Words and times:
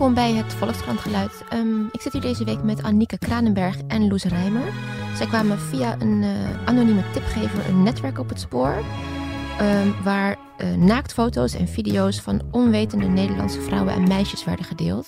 Welkom 0.00 0.18
bij 0.18 0.34
het 0.34 0.54
Volkskrant 0.54 1.00
Geluid. 1.00 1.44
Ehm, 1.48 1.84
ik 1.92 2.00
zit 2.00 2.12
hier 2.12 2.22
deze 2.22 2.44
week 2.44 2.62
met 2.62 2.82
Annieke 2.82 3.18
Kranenberg 3.18 3.76
en 3.88 4.08
Loes 4.08 4.24
Rijmer. 4.24 4.72
Zij 5.16 5.26
kwamen 5.26 5.58
via 5.58 5.96
een 5.98 6.22
uh, 6.22 6.30
anonieme 6.64 7.02
tipgever 7.12 7.68
een 7.68 7.82
netwerk 7.82 8.18
op 8.18 8.28
het 8.28 8.40
spoor. 8.40 8.74
Um, 9.60 10.02
waar 10.02 10.36
uh, 10.58 10.74
naaktfoto's 10.74 11.54
en 11.54 11.68
video's 11.68 12.20
van 12.20 12.42
onwetende 12.50 13.06
Nederlandse 13.06 13.60
vrouwen 13.60 13.94
en 13.94 14.08
meisjes 14.08 14.44
werden 14.44 14.64
gedeeld. 14.64 15.06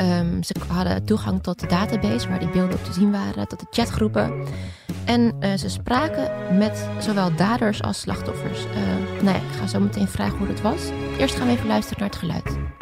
Um, 0.00 0.42
ze 0.42 0.54
hadden 0.68 1.04
toegang 1.04 1.42
tot 1.42 1.60
de 1.60 1.66
database 1.66 2.28
waar 2.28 2.38
die 2.38 2.50
beelden 2.50 2.78
op 2.78 2.84
te 2.84 2.92
zien 2.92 3.10
waren, 3.10 3.48
tot 3.48 3.60
de 3.60 3.66
chatgroepen. 3.70 4.46
En 5.04 5.36
uh, 5.40 5.54
ze 5.54 5.68
spraken 5.68 6.56
met 6.58 6.88
zowel 6.98 7.34
daders 7.36 7.82
als 7.82 8.00
slachtoffers. 8.00 8.64
Uh, 8.64 9.22
nou 9.22 9.36
ja, 9.36 9.42
ik 9.42 9.58
ga 9.58 9.66
zo 9.66 9.80
meteen 9.80 10.08
vragen 10.08 10.38
hoe 10.38 10.46
dat 10.46 10.60
was. 10.60 10.90
Eerst 11.18 11.34
gaan 11.34 11.46
we 11.46 11.52
even 11.52 11.66
luisteren 11.66 12.00
naar 12.00 12.10
het 12.10 12.18
geluid. 12.18 12.80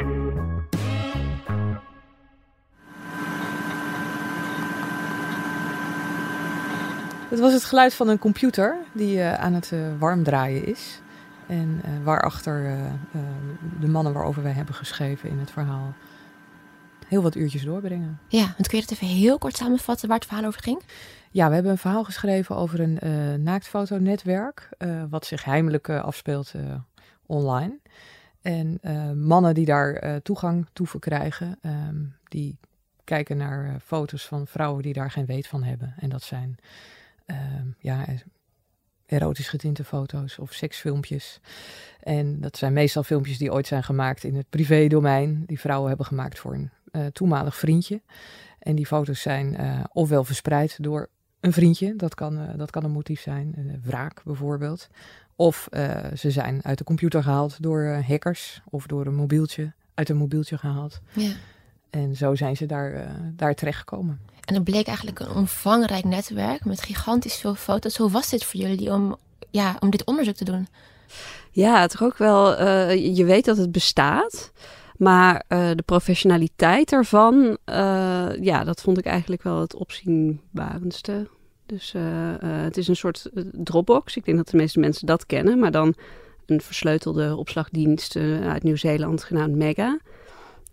Het 7.31 7.39
was 7.39 7.53
het 7.53 7.63
geluid 7.63 7.93
van 7.93 8.07
een 8.07 8.19
computer 8.19 8.77
die 8.93 9.17
uh, 9.17 9.33
aan 9.33 9.53
het 9.53 9.71
uh, 9.71 9.79
warm 9.99 10.23
draaien 10.23 10.65
is. 10.65 11.01
En 11.47 11.81
uh, 11.85 12.03
waarachter 12.03 12.77
de 13.79 13.87
mannen 13.87 14.13
waarover 14.13 14.43
wij 14.43 14.51
hebben 14.51 14.75
geschreven 14.75 15.29
in 15.29 15.39
het 15.39 15.51
verhaal 15.51 15.93
heel 17.07 17.21
wat 17.21 17.35
uurtjes 17.35 17.63
doorbrengen. 17.63 18.19
Ja, 18.27 18.43
want 18.43 18.67
kun 18.67 18.77
je 18.77 18.83
het 18.83 18.91
even 18.91 19.07
heel 19.07 19.37
kort 19.37 19.55
samenvatten 19.55 20.07
waar 20.07 20.17
het 20.17 20.27
verhaal 20.27 20.45
over 20.45 20.63
ging? 20.63 20.81
Ja, 21.31 21.47
we 21.47 21.53
hebben 21.53 21.71
een 21.71 21.77
verhaal 21.77 22.03
geschreven 22.03 22.55
over 22.55 22.79
een 22.79 22.99
uh, 23.03 23.33
naaktfotonetwerk, 23.33 24.69
uh, 24.77 25.03
wat 25.09 25.25
zich 25.25 25.43
heimelijk 25.43 25.87
uh, 25.87 26.03
afspeelt 26.03 26.53
online. 27.25 27.79
En 28.41 28.79
mannen 29.27 29.53
die 29.53 29.65
daar 29.65 30.21
toegang 30.21 30.67
toe 30.73 30.87
verkrijgen, 30.87 31.59
um, 31.61 32.15
die 32.27 32.57
kijken 33.03 33.37
naar 33.37 33.75
foto's 33.83 34.27
van 34.27 34.47
vrouwen 34.47 34.83
die 34.83 34.93
daar 34.93 35.11
geen 35.11 35.25
weet 35.25 35.47
van 35.47 35.63
hebben. 35.63 35.93
En 35.99 36.09
dat 36.09 36.21
zijn 36.23 36.57
ja, 37.77 38.05
erotisch 39.05 39.49
getinte 39.49 39.83
foto's 39.83 40.39
of 40.39 40.53
seksfilmpjes. 40.53 41.39
En 41.99 42.41
dat 42.41 42.57
zijn 42.57 42.73
meestal 42.73 43.03
filmpjes 43.03 43.37
die 43.37 43.51
ooit 43.51 43.67
zijn 43.67 43.83
gemaakt 43.83 44.23
in 44.23 44.35
het 44.35 44.49
privédomein, 44.49 45.43
die 45.45 45.59
vrouwen 45.59 45.87
hebben 45.87 46.05
gemaakt 46.05 46.39
voor 46.39 46.53
een 46.53 47.11
toenmalig 47.11 47.57
vriendje. 47.57 48.01
En 48.59 48.75
die 48.75 48.85
foto's 48.85 49.21
zijn 49.21 49.57
ofwel 49.91 50.23
verspreid 50.23 50.83
door 50.83 51.09
een 51.41 51.53
vriendje, 51.53 51.95
dat 51.95 52.15
kan, 52.15 52.39
uh, 52.39 52.49
dat 52.55 52.71
kan 52.71 52.83
een 52.83 52.91
motief 52.91 53.21
zijn, 53.21 53.55
uh, 53.57 53.73
wraak 53.83 54.23
bijvoorbeeld. 54.23 54.87
Of 55.35 55.67
uh, 55.71 55.97
ze 56.15 56.31
zijn 56.31 56.63
uit 56.63 56.77
de 56.77 56.83
computer 56.83 57.23
gehaald 57.23 57.63
door 57.63 57.85
hackers 58.07 58.61
of 58.65 58.87
door 58.87 59.05
een 59.05 59.15
mobieltje, 59.15 59.73
uit 59.93 60.09
een 60.09 60.17
mobieltje 60.17 60.57
gehaald. 60.57 61.01
Ja. 61.13 61.31
En 61.89 62.15
zo 62.15 62.35
zijn 62.35 62.57
ze 62.57 62.65
daar, 62.65 63.15
daar 63.35 63.53
terechtgekomen. 63.53 64.19
En 64.51 64.57
het 64.57 64.65
bleek 64.65 64.87
eigenlijk 64.87 65.19
een 65.19 65.31
omvangrijk 65.31 66.03
netwerk 66.03 66.65
met 66.65 66.81
gigantisch 66.81 67.35
veel 67.35 67.55
foto's. 67.55 67.97
Hoe 67.97 68.11
was 68.11 68.29
dit 68.29 68.43
voor 68.43 68.59
jullie 68.59 68.91
om, 68.91 69.15
ja, 69.49 69.77
om 69.79 69.89
dit 69.89 70.03
onderzoek 70.03 70.35
te 70.35 70.43
doen? 70.43 70.67
Ja, 71.51 71.87
toch 71.87 72.03
ook 72.03 72.17
wel, 72.17 72.63
je 72.93 73.25
weet 73.25 73.45
dat 73.45 73.57
het 73.57 73.71
bestaat. 73.71 74.51
Maar 74.97 75.43
uh, 75.49 75.69
de 75.75 75.83
professionaliteit 75.85 76.91
ervan, 76.91 77.35
uh, 77.35 78.29
ja, 78.41 78.63
dat 78.63 78.81
vond 78.81 78.97
ik 78.97 79.05
eigenlijk 79.05 79.43
wel 79.43 79.59
het 79.59 79.75
opzienbarendste. 79.75 81.27
Dus 81.65 81.93
het 82.39 82.77
is 82.77 82.87
een 82.87 82.95
soort 82.95 83.29
Dropbox. 83.51 84.15
Ik 84.15 84.25
denk 84.25 84.37
dat 84.37 84.49
de 84.49 84.57
meeste 84.57 84.79
mensen 84.79 85.07
dat 85.07 85.25
kennen. 85.25 85.59
Maar 85.59 85.71
dan 85.71 85.95
een 86.45 86.61
versleutelde 86.61 87.35
opslagdienst 87.35 88.15
uit 88.43 88.63
Nieuw-Zeeland 88.63 89.23
genaamd 89.23 89.55
Mega. 89.55 89.99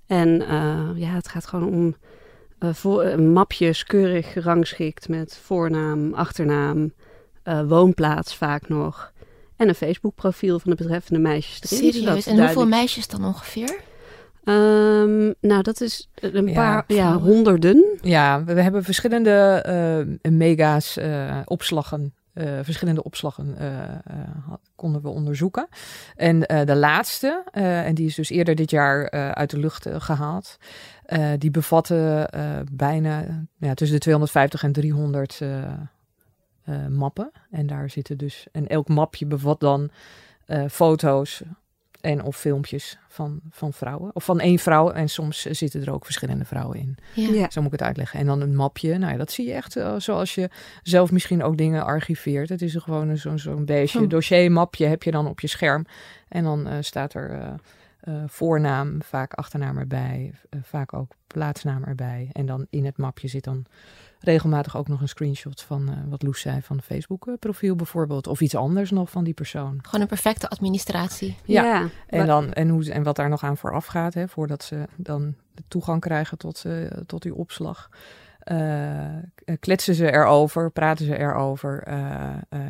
En 0.06 0.44
ja, 0.96 1.08
het 1.08 1.28
gaat 1.28 1.46
gewoon 1.46 1.72
om 1.72 1.96
voor, 2.60 3.20
mapjes 3.20 3.84
keurig 3.84 4.32
gerangschikt 4.32 5.08
met 5.08 5.40
voornaam, 5.42 6.14
achternaam, 6.14 6.92
woonplaats 7.66 8.34
vaak 8.34 8.68
nog. 8.68 9.12
En 9.56 9.68
een 9.68 9.74
Facebook-profiel 9.74 10.58
van 10.58 10.70
de 10.70 10.76
betreffende 10.76 11.20
meisjes 11.20 11.70
erin. 11.70 11.92
Serieus? 11.92 12.26
En 12.26 12.38
hoeveel 12.38 12.66
meisjes 12.66 13.08
dan 13.08 13.24
ongeveer? 13.24 13.80
Um, 14.44 15.34
nou, 15.40 15.62
dat 15.62 15.80
is 15.80 16.08
een 16.14 16.52
paar, 16.52 16.84
ja, 16.86 16.96
ja 16.96 17.18
honderden. 17.18 17.98
Ja, 18.00 18.44
we, 18.44 18.54
we 18.54 18.62
hebben 18.62 18.84
verschillende 18.84 19.64
uh, 20.22 20.32
mega's, 20.32 20.96
uh, 20.96 21.38
opslagen, 21.44 22.14
uh, 22.38 22.58
verschillende 22.62 23.02
opslagen 23.02 23.56
konden 24.74 25.02
we 25.02 25.08
onderzoeken. 25.08 25.68
En 26.16 26.40
de 26.40 26.76
laatste, 26.76 27.44
en 27.52 27.94
die 27.94 28.06
is 28.06 28.14
dus 28.14 28.30
eerder 28.30 28.54
dit 28.54 28.70
jaar 28.70 29.10
uit 29.34 29.50
de 29.50 29.58
lucht 29.58 29.86
gehaald, 29.90 30.56
die 31.38 31.50
bevatte 31.50 32.28
bijna 32.72 33.24
ja, 33.56 33.74
tussen 33.74 33.96
de 33.96 34.02
250 34.02 34.62
en 34.62 34.72
300 34.72 35.40
mappen. 36.88 37.30
En 37.50 37.66
daar 37.66 37.90
zitten 37.90 38.18
dus, 38.18 38.46
en 38.52 38.66
elk 38.66 38.88
mapje 38.88 39.26
bevat 39.26 39.60
dan 39.60 39.90
foto's 40.70 41.42
en 42.00 42.22
of 42.22 42.36
filmpjes 42.36 42.98
van, 43.08 43.40
van 43.50 43.72
vrouwen. 43.72 44.10
Of 44.14 44.24
van 44.24 44.40
één 44.40 44.58
vrouw. 44.58 44.90
En 44.90 45.08
soms 45.08 45.42
zitten 45.42 45.82
er 45.82 45.92
ook 45.92 46.04
verschillende 46.04 46.44
vrouwen 46.44 46.78
in. 46.78 46.96
Ja. 47.14 47.32
Ja. 47.32 47.50
Zo 47.50 47.60
moet 47.60 47.72
ik 47.72 47.78
het 47.78 47.88
uitleggen. 47.88 48.20
En 48.20 48.26
dan 48.26 48.40
een 48.40 48.56
mapje. 48.56 48.98
Nou 48.98 49.12
ja, 49.12 49.18
dat 49.18 49.32
zie 49.32 49.46
je 49.46 49.52
echt 49.52 49.76
uh, 49.76 49.94
zoals 49.98 50.34
je 50.34 50.50
zelf 50.82 51.10
misschien 51.10 51.42
ook 51.42 51.56
dingen 51.56 51.84
archiveert. 51.84 52.48
Het 52.48 52.62
is 52.62 52.74
er 52.74 52.80
gewoon 52.80 53.16
zo'n 53.16 53.38
zo'n 53.38 53.64
beestje. 53.64 53.98
Hm. 53.98 54.08
Dossiermapje 54.08 54.86
heb 54.86 55.02
je 55.02 55.10
dan 55.10 55.28
op 55.28 55.40
je 55.40 55.46
scherm. 55.46 55.86
En 56.28 56.44
dan 56.44 56.68
uh, 56.68 56.74
staat 56.80 57.14
er 57.14 57.58
uh, 58.08 58.14
voornaam, 58.26 59.02
vaak 59.02 59.32
achternaam 59.32 59.78
erbij. 59.78 60.32
vaak 60.62 60.92
ook 60.92 61.12
plaatsnaam 61.26 61.84
erbij. 61.84 62.28
En 62.32 62.46
dan 62.46 62.66
in 62.70 62.84
het 62.84 62.96
mapje 62.96 63.28
zit 63.28 63.44
dan 63.44 63.66
regelmatig 64.20 64.76
ook 64.76 64.88
nog 64.88 65.00
een 65.00 65.08
screenshot 65.08 65.62
van 65.62 65.88
uh, 65.88 65.94
wat 66.08 66.22
Loes 66.22 66.40
zei 66.40 66.62
van 66.62 66.82
Facebook-profiel 66.82 67.76
bijvoorbeeld. 67.76 68.26
Of 68.26 68.40
iets 68.40 68.54
anders 68.54 68.90
nog 68.90 69.10
van 69.10 69.24
die 69.24 69.34
persoon. 69.34 69.78
Gewoon 69.82 70.00
een 70.00 70.06
perfecte 70.06 70.48
administratie. 70.48 71.36
Ja, 71.44 71.64
Ja, 71.64 71.88
en, 72.06 72.26
dan, 72.26 72.52
en, 72.52 72.68
hoe, 72.68 72.92
en 72.92 73.02
wat 73.02 73.16
daar 73.16 73.28
nog 73.28 73.42
aan 73.42 73.56
vooraf 73.56 73.86
gaat, 73.86 74.14
hè, 74.14 74.28
voordat 74.28 74.62
ze 74.64 74.84
dan 74.96 75.34
de 75.54 75.62
toegang 75.68 76.00
krijgen 76.00 76.38
tot, 76.38 76.64
uh, 76.66 76.86
tot 77.06 77.22
die 77.22 77.34
opslag. 77.34 77.90
Uh, 78.52 79.06
kletsen 79.60 79.94
ze 79.94 80.12
erover, 80.12 80.70
praten 80.70 81.06
ze 81.06 81.18
erover 81.18 81.88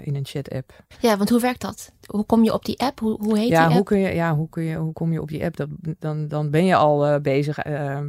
in 0.00 0.14
een 0.14 0.24
chat-app. 0.24 0.72
Ja, 1.00 1.16
want 1.16 1.30
hoe 1.30 1.40
werkt 1.40 1.60
dat? 1.60 1.92
Hoe 2.06 2.24
kom 2.24 2.44
je 2.44 2.52
op 2.52 2.64
die 2.64 2.80
app? 2.80 3.00
Hoe, 3.00 3.16
hoe 3.20 3.38
heet 3.38 3.48
ja, 3.48 3.60
die 3.60 3.68
hoe 3.68 3.76
app? 3.76 3.86
Kun 3.86 3.98
je, 3.98 4.14
ja, 4.14 4.34
hoe, 4.34 4.48
kun 4.48 4.62
je, 4.62 4.76
hoe 4.76 4.92
kom 4.92 5.12
je 5.12 5.20
op 5.20 5.28
die 5.28 5.44
app? 5.44 5.56
Dat, 5.56 5.68
dan, 5.98 6.28
dan 6.28 6.50
ben 6.50 6.64
je 6.64 6.74
al 6.74 7.20
bezig 7.20 7.58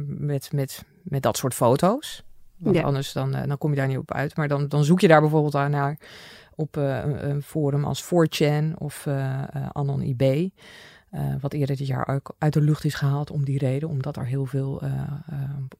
met, 0.06 0.52
met, 0.52 0.84
met 1.02 1.22
dat 1.22 1.36
soort 1.36 1.54
foto's. 1.54 2.24
Want 2.60 2.76
Ja. 2.76 2.82
anders 2.82 3.12
dan, 3.12 3.36
uh, 3.36 3.42
dan 3.46 3.58
kom 3.58 3.70
je 3.70 3.76
daar 3.76 3.86
niet 3.86 3.98
op 3.98 4.12
uit. 4.12 4.36
Maar 4.36 4.48
dan, 4.48 4.68
dan 4.68 4.84
zoek 4.84 5.00
je 5.00 5.08
daar 5.08 5.20
bijvoorbeeld 5.20 5.54
aan 5.54 5.70
naar 5.70 5.98
op 6.54 6.76
uh, 6.76 6.96
een, 6.96 7.30
een 7.30 7.42
forum 7.42 7.84
als 7.84 8.04
4chan 8.04 8.74
of 8.78 9.06
uh, 9.06 9.42
Anon 9.72 10.02
IB. 10.02 10.48
wat 11.40 11.52
eerder 11.52 11.76
dit 11.76 11.86
jaar 11.86 12.08
ook 12.08 12.34
uit 12.38 12.52
de 12.52 12.60
lucht 12.60 12.84
is 12.84 12.94
gehaald 12.94 13.30
om 13.30 13.44
die 13.44 13.58
reden. 13.58 13.88
Omdat 13.88 14.16
er 14.16 14.26
heel 14.26 14.46
veel, 14.46 14.82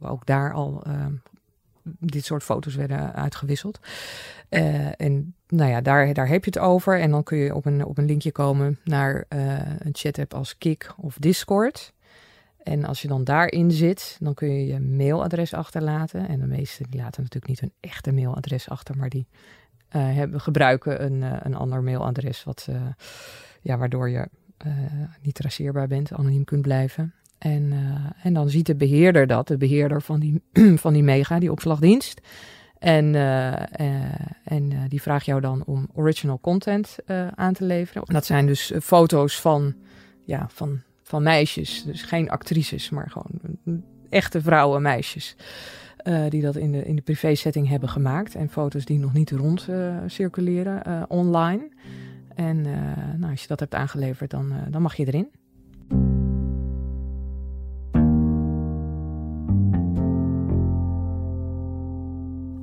ook 0.00 0.26
daar 0.26 0.52
al 0.52 0.82
dit 1.82 2.24
soort 2.24 2.42
foto's 2.42 2.74
werden 2.74 3.14
uitgewisseld. 3.14 3.80
en 4.96 5.34
nou 5.48 5.70
ja, 5.70 5.80
daar, 5.80 6.12
daar 6.12 6.28
heb 6.28 6.44
je 6.44 6.50
het 6.50 6.58
over. 6.58 7.00
En 7.00 7.10
dan 7.10 7.22
kun 7.22 7.38
je 7.38 7.54
op 7.54 7.66
een, 7.66 7.84
op 7.84 7.98
een 7.98 8.06
linkje 8.06 8.32
komen 8.32 8.78
naar 8.84 9.24
een 9.78 9.92
chat-app 9.92 10.34
als 10.34 10.58
Kik 10.58 10.94
of 10.96 11.16
Discord. 11.18 11.92
En 12.62 12.84
als 12.84 13.02
je 13.02 13.08
dan 13.08 13.24
daarin 13.24 13.70
zit, 13.70 14.16
dan 14.20 14.34
kun 14.34 14.52
je 14.52 14.66
je 14.66 14.80
mailadres 14.80 15.54
achterlaten. 15.54 16.28
En 16.28 16.40
de 16.40 16.46
meesten 16.46 16.90
die 16.90 17.00
laten 17.00 17.22
natuurlijk 17.22 17.46
niet 17.46 17.60
hun 17.60 17.72
echte 17.80 18.12
mailadres 18.12 18.68
achter, 18.68 18.96
maar 18.96 19.08
die 19.08 19.26
uh, 19.96 20.14
hebben, 20.14 20.40
gebruiken 20.40 21.04
een, 21.04 21.20
uh, 21.22 21.36
een 21.42 21.54
ander 21.54 21.82
mailadres, 21.82 22.44
wat, 22.44 22.66
uh, 22.70 22.76
ja, 23.60 23.78
waardoor 23.78 24.08
je 24.08 24.28
niet 25.22 25.34
traceerbaar 25.34 25.86
bent, 25.86 26.12
anoniem 26.12 26.44
kunt 26.44 26.62
blijven. 26.62 27.14
En, 27.38 27.72
en 28.22 28.34
dan 28.34 28.50
ziet 28.50 28.66
de 28.66 28.76
beheerder 28.76 29.26
dat, 29.26 29.48
de 29.48 29.56
beheerder 29.56 30.02
van 30.02 30.20
die, 30.20 30.42
van 30.84 30.92
die 30.92 31.02
mega, 31.02 31.38
die 31.38 31.50
opslagdienst. 31.50 32.20
En, 32.78 33.14
en 34.44 34.88
die 34.88 35.02
vraagt 35.02 35.26
jou 35.26 35.40
dan 35.40 35.64
om 35.64 35.88
original 35.94 36.40
content 36.40 36.96
aan 37.34 37.52
te 37.52 37.64
leveren. 37.64 38.02
Dat 38.06 38.26
zijn 38.26 38.46
dus 38.46 38.72
foto's 38.80 39.40
van, 39.40 39.74
ja, 40.24 40.46
van 40.48 40.82
van 41.10 41.22
meisjes. 41.22 41.84
Dus 41.84 42.02
geen 42.02 42.30
actrices, 42.30 42.90
maar 42.90 43.10
gewoon 43.10 43.58
echte 44.08 44.40
vrouwen, 44.40 44.82
meisjes. 44.82 45.36
Uh, 46.04 46.24
die 46.28 46.42
dat 46.42 46.56
in 46.56 46.72
de, 46.72 46.84
in 46.84 46.96
de 46.96 47.02
privé-setting 47.02 47.68
hebben 47.68 47.88
gemaakt. 47.88 48.34
En 48.34 48.48
foto's 48.48 48.84
die 48.84 48.98
nog 48.98 49.12
niet 49.12 49.30
rond 49.30 49.66
uh, 49.70 49.96
circuleren 50.06 50.82
uh, 50.88 51.02
online. 51.08 51.68
En 52.34 52.60
nou, 53.18 53.30
als 53.30 53.40
je 53.40 53.48
dat 53.48 53.60
hebt 53.60 53.74
aangeleverd, 53.74 54.30
dan, 54.30 54.52
dan 54.70 54.82
mag 54.82 54.94
je 54.94 55.06
erin. 55.06 55.28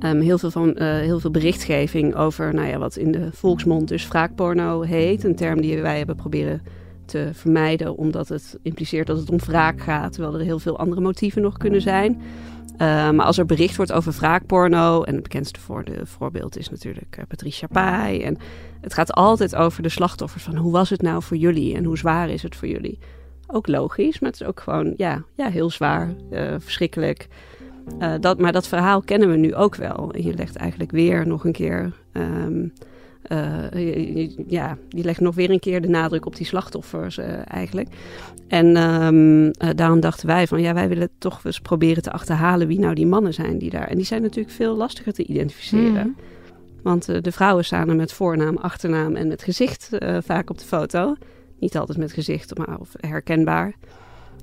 Um, 0.00 0.20
heel, 0.20 0.38
veel 0.38 0.50
van, 0.50 0.82
heel 0.82 1.20
veel 1.20 1.30
berichtgeving 1.30 2.14
over 2.14 2.54
nou 2.54 2.68
ja, 2.68 2.78
wat 2.78 2.96
in 2.96 3.12
de 3.12 3.32
volksmond 3.32 3.88
dus 3.88 4.08
wraakporno 4.08 4.82
heet. 4.82 5.24
Een 5.24 5.36
term 5.36 5.60
die 5.60 5.82
wij 5.82 5.96
hebben 5.96 6.16
proberen 6.16 6.62
te 7.08 7.30
vermijden, 7.32 7.96
omdat 7.96 8.28
het 8.28 8.58
impliceert 8.62 9.06
dat 9.06 9.18
het 9.18 9.30
om 9.30 9.38
wraak 9.38 9.80
gaat, 9.80 10.12
terwijl 10.12 10.34
er 10.34 10.44
heel 10.44 10.58
veel 10.58 10.78
andere 10.78 11.00
motieven 11.00 11.42
nog 11.42 11.56
kunnen 11.56 11.80
zijn. 11.80 12.20
Uh, 12.72 13.10
maar 13.10 13.26
als 13.26 13.38
er 13.38 13.46
bericht 13.46 13.76
wordt 13.76 13.92
over 13.92 14.12
wraakporno, 14.12 15.02
en 15.02 15.14
het 15.14 15.22
bekendste 15.22 15.60
voorbeeld 16.04 16.58
is 16.58 16.68
natuurlijk 16.68 17.16
uh, 17.18 17.24
Patricia 17.28 17.68
Pai. 17.72 18.22
En 18.22 18.38
het 18.80 18.94
gaat 18.94 19.12
altijd 19.12 19.56
over 19.56 19.82
de 19.82 19.88
slachtoffers 19.88 20.42
van 20.42 20.56
hoe 20.56 20.72
was 20.72 20.90
het 20.90 21.02
nou 21.02 21.22
voor 21.22 21.36
jullie 21.36 21.74
en 21.74 21.84
hoe 21.84 21.98
zwaar 21.98 22.30
is 22.30 22.42
het 22.42 22.56
voor 22.56 22.68
jullie. 22.68 22.98
Ook 23.46 23.66
logisch, 23.66 24.18
maar 24.18 24.30
het 24.30 24.40
is 24.40 24.46
ook 24.46 24.60
gewoon 24.60 24.94
ja, 24.96 25.24
ja, 25.34 25.48
heel 25.48 25.70
zwaar, 25.70 26.14
uh, 26.30 26.54
verschrikkelijk. 26.58 27.28
dat, 28.20 28.38
maar 28.38 28.52
dat 28.52 28.68
verhaal 28.68 29.02
kennen 29.02 29.30
we 29.30 29.36
nu 29.36 29.54
ook 29.54 29.74
wel. 29.74 30.12
En 30.12 30.22
je 30.22 30.34
legt 30.34 30.56
eigenlijk 30.56 30.90
weer 30.90 31.26
nog 31.26 31.44
een 31.44 31.52
keer 31.52 31.92
um, 32.12 32.72
uh, 33.32 34.28
ja, 34.46 34.76
die 34.88 35.04
legt 35.04 35.20
nog 35.20 35.34
weer 35.34 35.50
een 35.50 35.60
keer 35.60 35.80
de 35.80 35.88
nadruk 35.88 36.26
op 36.26 36.36
die 36.36 36.46
slachtoffers 36.46 37.18
uh, 37.18 37.26
eigenlijk. 37.44 37.88
En 38.48 38.76
um, 38.76 39.44
uh, 39.44 39.50
daarom 39.74 40.00
dachten 40.00 40.26
wij 40.26 40.46
van 40.46 40.60
ja, 40.60 40.74
wij 40.74 40.88
willen 40.88 41.08
toch 41.18 41.44
eens 41.44 41.60
proberen 41.60 42.02
te 42.02 42.10
achterhalen 42.10 42.66
wie 42.66 42.78
nou 42.78 42.94
die 42.94 43.06
mannen 43.06 43.34
zijn 43.34 43.58
die 43.58 43.70
daar. 43.70 43.88
En 43.88 43.96
die 43.96 44.04
zijn 44.04 44.22
natuurlijk 44.22 44.54
veel 44.54 44.76
lastiger 44.76 45.12
te 45.12 45.24
identificeren. 45.24 46.06
Mm. 46.06 46.16
Want 46.82 47.24
de 47.24 47.32
vrouwen 47.32 47.64
staan 47.64 47.88
er 47.88 47.96
met 47.96 48.12
voornaam, 48.12 48.56
achternaam 48.56 49.16
en 49.16 49.28
met 49.28 49.42
gezicht 49.42 49.88
vaak 50.20 50.50
op 50.50 50.58
de 50.58 50.64
foto. 50.64 51.14
Niet 51.58 51.76
altijd 51.76 51.98
met 51.98 52.12
gezicht, 52.12 52.58
maar 52.58 52.78
of 52.78 52.92
herkenbaar. 53.00 53.74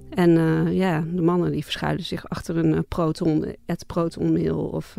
En 0.09 0.31
ja, 0.73 1.03
de 1.13 1.21
mannen 1.21 1.51
die 1.51 1.63
verschuilen 1.63 2.03
zich 2.03 2.29
achter 2.29 2.57
een 2.57 2.85
proton, 2.87 3.45
het 3.65 3.85
protonmail 3.87 4.57
of 4.57 4.95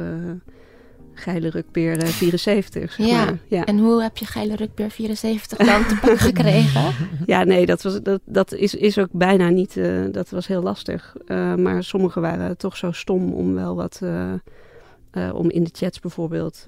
Geile 1.16 1.48
Rukbeer 1.48 2.06
74. 2.06 2.96
Ja. 2.96 3.24
Maar, 3.24 3.38
ja. 3.48 3.64
En 3.64 3.78
hoe 3.78 4.02
heb 4.02 4.16
je 4.16 4.24
Geile 4.24 4.56
Rukbeer 4.56 4.90
74 4.90 5.58
dan 5.58 5.86
te 5.86 5.94
pakken 5.94 6.18
gekregen? 6.32 6.94
Ja, 7.26 7.44
nee, 7.44 7.66
dat, 7.66 7.82
was, 7.82 8.02
dat, 8.02 8.20
dat 8.24 8.52
is, 8.52 8.74
is 8.74 8.98
ook 8.98 9.08
bijna 9.12 9.48
niet. 9.48 9.76
Uh, 9.76 10.04
dat 10.12 10.30
was 10.30 10.46
heel 10.46 10.62
lastig. 10.62 11.16
Uh, 11.26 11.54
maar 11.54 11.84
sommigen 11.84 12.22
waren 12.22 12.56
toch 12.56 12.76
zo 12.76 12.92
stom 12.92 13.32
om 13.32 13.54
wel 13.54 13.76
wat. 13.76 14.00
Om 15.32 15.50
in 15.50 15.64
de 15.64 15.70
chats 15.72 16.00
bijvoorbeeld 16.00 16.66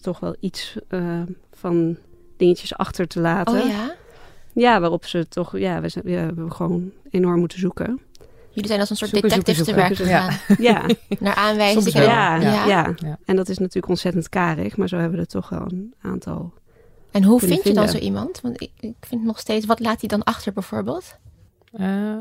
toch 0.00 0.20
wel 0.20 0.36
iets 0.40 0.76
van 1.52 1.96
dingetjes 2.36 2.76
achter 2.76 3.06
te 3.06 3.20
laten. 3.20 3.62
Oh 3.62 3.68
ja? 3.68 3.94
Ja, 4.52 4.80
waarop 4.80 5.04
ze 5.04 5.28
toch. 5.28 5.58
Ja, 5.58 5.80
we, 5.80 5.88
zijn, 5.88 6.04
we 6.04 6.10
hebben 6.10 6.52
gewoon 6.52 6.90
enorm 7.10 7.38
moeten 7.38 7.58
zoeken. 7.58 8.00
Jullie 8.54 8.66
zijn 8.68 8.80
als 8.80 8.90
een 8.90 8.96
soort 8.96 9.10
detectives 9.10 9.64
te 9.64 9.74
werk 9.74 9.96
gegaan. 9.96 10.38
Ja. 10.58 10.86
Naar 11.18 11.34
aanwijzingen. 11.34 12.02
Ja, 12.02 12.34
ja. 12.34 12.66
Ja. 12.66 12.94
ja, 12.96 13.18
en 13.24 13.36
dat 13.36 13.48
is 13.48 13.58
natuurlijk 13.58 13.88
ontzettend 13.88 14.28
karig, 14.28 14.76
maar 14.76 14.88
zo 14.88 14.96
hebben 14.96 15.14
we 15.14 15.20
er 15.24 15.30
toch 15.30 15.48
wel 15.48 15.64
een 15.68 15.94
aantal. 16.00 16.52
En 17.10 17.22
hoe 17.22 17.40
vind 17.40 17.64
je 17.64 17.74
dan 17.74 17.88
zo 17.88 17.98
iemand? 17.98 18.40
Want 18.40 18.62
ik, 18.62 18.70
ik 18.80 18.94
vind 19.00 19.24
nog 19.24 19.38
steeds, 19.38 19.66
wat 19.66 19.80
laat 19.80 20.00
hij 20.00 20.08
dan 20.08 20.22
achter 20.22 20.52
bijvoorbeeld? 20.52 21.18
Uh, 21.80 22.16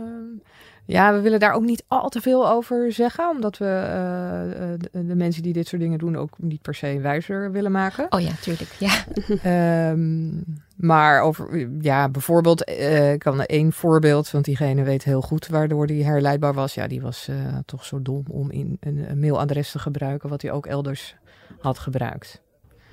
ja, 0.85 1.13
we 1.13 1.19
willen 1.19 1.39
daar 1.39 1.53
ook 1.53 1.63
niet 1.63 1.83
al 1.87 2.09
te 2.09 2.21
veel 2.21 2.49
over 2.49 2.91
zeggen, 2.91 3.29
omdat 3.29 3.57
we 3.57 3.65
uh, 3.65 4.89
de, 4.91 5.05
de, 5.05 5.15
mensen 5.15 5.43
die 5.43 5.53
dit 5.53 5.67
soort 5.67 5.81
dingen 5.81 5.99
doen 5.99 6.15
ook 6.15 6.35
niet 6.37 6.61
per 6.61 6.75
se 6.75 6.99
wijzer 7.01 7.51
willen 7.51 7.71
maken. 7.71 8.05
Oh 8.09 8.19
ja, 8.19 8.31
tuurlijk. 8.41 8.75
Ja. 8.79 9.91
um, 9.91 10.43
maar 10.75 11.21
over, 11.21 11.69
ja, 11.81 12.09
bijvoorbeeld, 12.09 12.69
uh, 12.69 13.11
ik 13.11 13.19
kan 13.19 13.43
één 13.43 13.73
voorbeeld, 13.73 14.31
want 14.31 14.45
diegene 14.45 14.83
weet 14.83 15.03
heel 15.03 15.21
goed 15.21 15.47
waardoor 15.47 15.87
die 15.87 16.03
herleidbaar 16.03 16.53
was. 16.53 16.73
Ja, 16.73 16.87
die 16.87 17.01
was 17.01 17.29
toch 17.65 17.85
zo 17.85 18.01
dom 18.01 18.23
om 18.29 18.51
in 18.51 18.77
een, 18.79 19.09
een 19.09 19.19
mailadres 19.19 19.71
te 19.71 19.79
gebruiken, 19.79 20.29
wat 20.29 20.41
hij 20.41 20.51
ook 20.51 20.65
elders 20.65 21.15
had 21.59 21.79
gebruikt. 21.79 22.41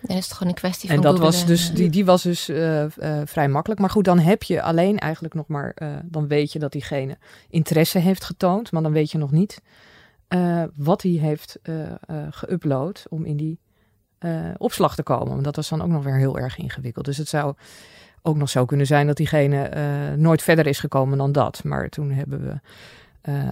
En 0.06 0.16
is 0.16 0.24
het 0.24 0.32
gewoon 0.32 0.48
een 0.48 0.58
kwestie 0.58 0.88
van. 0.88 0.96
En 0.96 1.02
dat 1.02 1.18
was 1.18 1.46
dus, 1.46 1.72
die, 1.72 1.90
die 1.90 2.04
was 2.04 2.22
dus 2.22 2.48
uh, 2.48 2.84
vrij 3.24 3.48
makkelijk. 3.48 3.80
Maar 3.80 3.90
goed, 3.90 4.04
dan 4.04 4.18
heb 4.18 4.42
je 4.42 4.62
alleen 4.62 4.98
eigenlijk 4.98 5.34
nog 5.34 5.46
maar. 5.46 5.76
Dan 6.04 6.28
weet 6.28 6.52
je 6.52 6.58
dat 6.58 6.72
diegene 6.72 7.18
interesse 7.48 7.98
heeft 7.98 8.24
getoond. 8.24 8.72
Maar 8.72 8.82
dan 8.82 8.92
weet 8.92 9.10
je 9.10 9.18
nog 9.18 9.30
niet 9.30 9.60
wat 10.74 11.02
hij 11.02 11.10
heeft 11.10 11.58
geüpload 12.30 13.08
om 13.08 13.24
in 13.24 13.36
die 13.36 13.58
opslag 14.56 14.94
te 14.94 15.02
komen. 15.02 15.28
Want 15.28 15.44
dat 15.44 15.56
was 15.56 15.68
dan 15.68 15.82
ook 15.82 15.88
nog 15.88 16.04
weer 16.04 16.16
heel 16.16 16.38
erg 16.38 16.58
ingewikkeld. 16.58 17.04
Dus 17.04 17.16
het 17.16 17.28
zou 17.28 17.54
ook 18.22 18.36
nog 18.36 18.48
zo 18.48 18.64
kunnen 18.64 18.86
zijn 18.86 19.06
dat 19.06 19.16
diegene 19.16 19.70
nooit 20.16 20.42
verder 20.42 20.66
is 20.66 20.78
gekomen 20.78 21.18
dan 21.18 21.32
dat. 21.32 21.64
Maar 21.64 21.88
toen 21.88 22.10
hebben 22.10 22.40
we. 22.42 22.60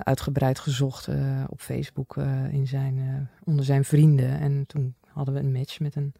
uitgebreid 0.03 0.59
gezocht 0.59 1.09
op 1.49 1.61
Facebook 1.61 2.17
in 2.51 2.67
zijn, 2.67 3.29
onder 3.45 3.65
zijn 3.65 3.85
vrienden. 3.85 4.41
En 4.41 4.65
toen 4.67 4.95
hadden 5.19 5.35
we 5.35 5.41
een 5.41 5.53
match 5.53 5.81
met 5.81 5.97
een, 5.97 6.13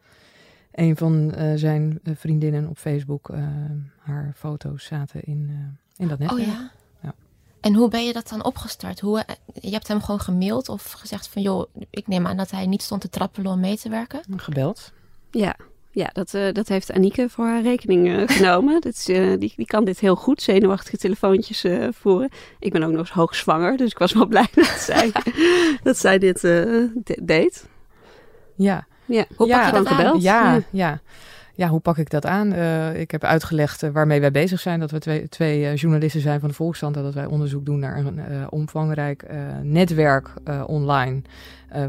een 0.71 0.97
van 0.97 1.33
zijn 1.55 1.99
eh, 2.03 2.15
vriendinnen 2.15 2.67
op 2.67 2.77
Facebook. 2.77 3.31
Haar 3.97 4.33
foto's 4.35 4.85
zaten 4.85 5.23
in, 5.23 5.49
in 5.97 6.07
dat 6.07 6.19
netwerk. 6.19 6.41
Oh 6.41 6.53
ja? 6.53 6.71
Ja? 7.61 7.69
En 7.69 7.75
hoe 7.75 7.89
ben 7.89 8.05
je 8.05 8.13
dat 8.13 8.29
dan 8.29 8.43
opgestart? 8.43 8.99
Hoe, 8.99 9.25
je 9.53 9.71
hebt 9.71 9.87
hem 9.87 10.01
gewoon 10.01 10.19
gemaild 10.19 10.69
of 10.69 10.91
gezegd 10.91 11.27
van... 11.27 11.41
joh, 11.41 11.69
ik 11.89 12.07
neem 12.07 12.27
aan 12.27 12.37
dat 12.37 12.51
hij 12.51 12.65
niet 12.65 12.81
stond 12.81 13.01
te 13.01 13.09
trappelen 13.09 13.51
om 13.51 13.59
mee 13.59 13.77
te 13.77 13.89
werken? 13.89 14.21
Gebeld. 14.35 14.91
Ja, 15.31 15.55
ja, 15.91 16.09
dat, 16.13 16.33
uh, 16.33 16.51
dat 16.51 16.67
heeft 16.67 16.91
Anieke 16.91 17.29
voor 17.29 17.45
haar 17.45 17.61
rekening 17.61 18.07
uh, 18.07 18.23
genomen. 18.37 18.81
dat 18.81 18.93
is, 18.93 19.09
uh, 19.09 19.39
die, 19.39 19.53
die 19.55 19.65
kan 19.65 19.85
dit 19.85 19.99
heel 19.99 20.15
goed, 20.15 20.41
zenuwachtige 20.41 20.97
telefoontjes 20.97 21.65
voeren. 21.91 22.29
Ik 22.59 22.71
ben 22.71 22.83
ook 22.83 22.91
nog 22.91 22.99
eens 22.99 23.11
hoogzwanger, 23.11 23.77
dus 23.77 23.91
ik 23.91 23.97
was 23.97 24.13
wel 24.13 24.25
blij 24.35 24.47
dat 24.53 24.65
zij, 24.65 25.11
dat 25.83 25.97
zij 25.97 26.17
dit 26.17 26.41
deed. 27.21 27.67
Ja. 28.55 28.87
ja. 29.05 29.25
Hoe 29.35 29.47
pak 29.47 29.65
je 29.65 29.71
dat 29.71 29.87
gebeld? 29.87 30.21
Ja, 30.21 30.53
ja. 30.53 30.61
ja. 30.71 31.01
Hoe 31.67 31.79
pak 31.79 31.97
ik 31.97 32.09
dat 32.09 32.25
aan? 32.25 32.53
Uh, 32.53 32.99
ik 32.99 33.11
heb 33.11 33.23
uitgelegd 33.23 33.83
uh, 33.83 33.89
waarmee 33.89 34.19
wij 34.19 34.31
bezig 34.31 34.59
zijn. 34.59 34.79
Dat 34.79 34.91
we 34.91 34.99
twee, 34.99 35.29
twee 35.29 35.61
uh, 35.61 35.75
journalisten 35.75 36.21
zijn 36.21 36.39
van 36.39 36.49
de 36.49 36.55
Volksstand. 36.55 36.95
En 36.95 37.03
dat 37.03 37.13
wij 37.13 37.25
onderzoek 37.25 37.65
doen 37.65 37.79
naar 37.79 37.97
een 37.97 38.49
omvangrijk 38.49 39.25
netwerk 39.63 40.33
online. 40.65 41.21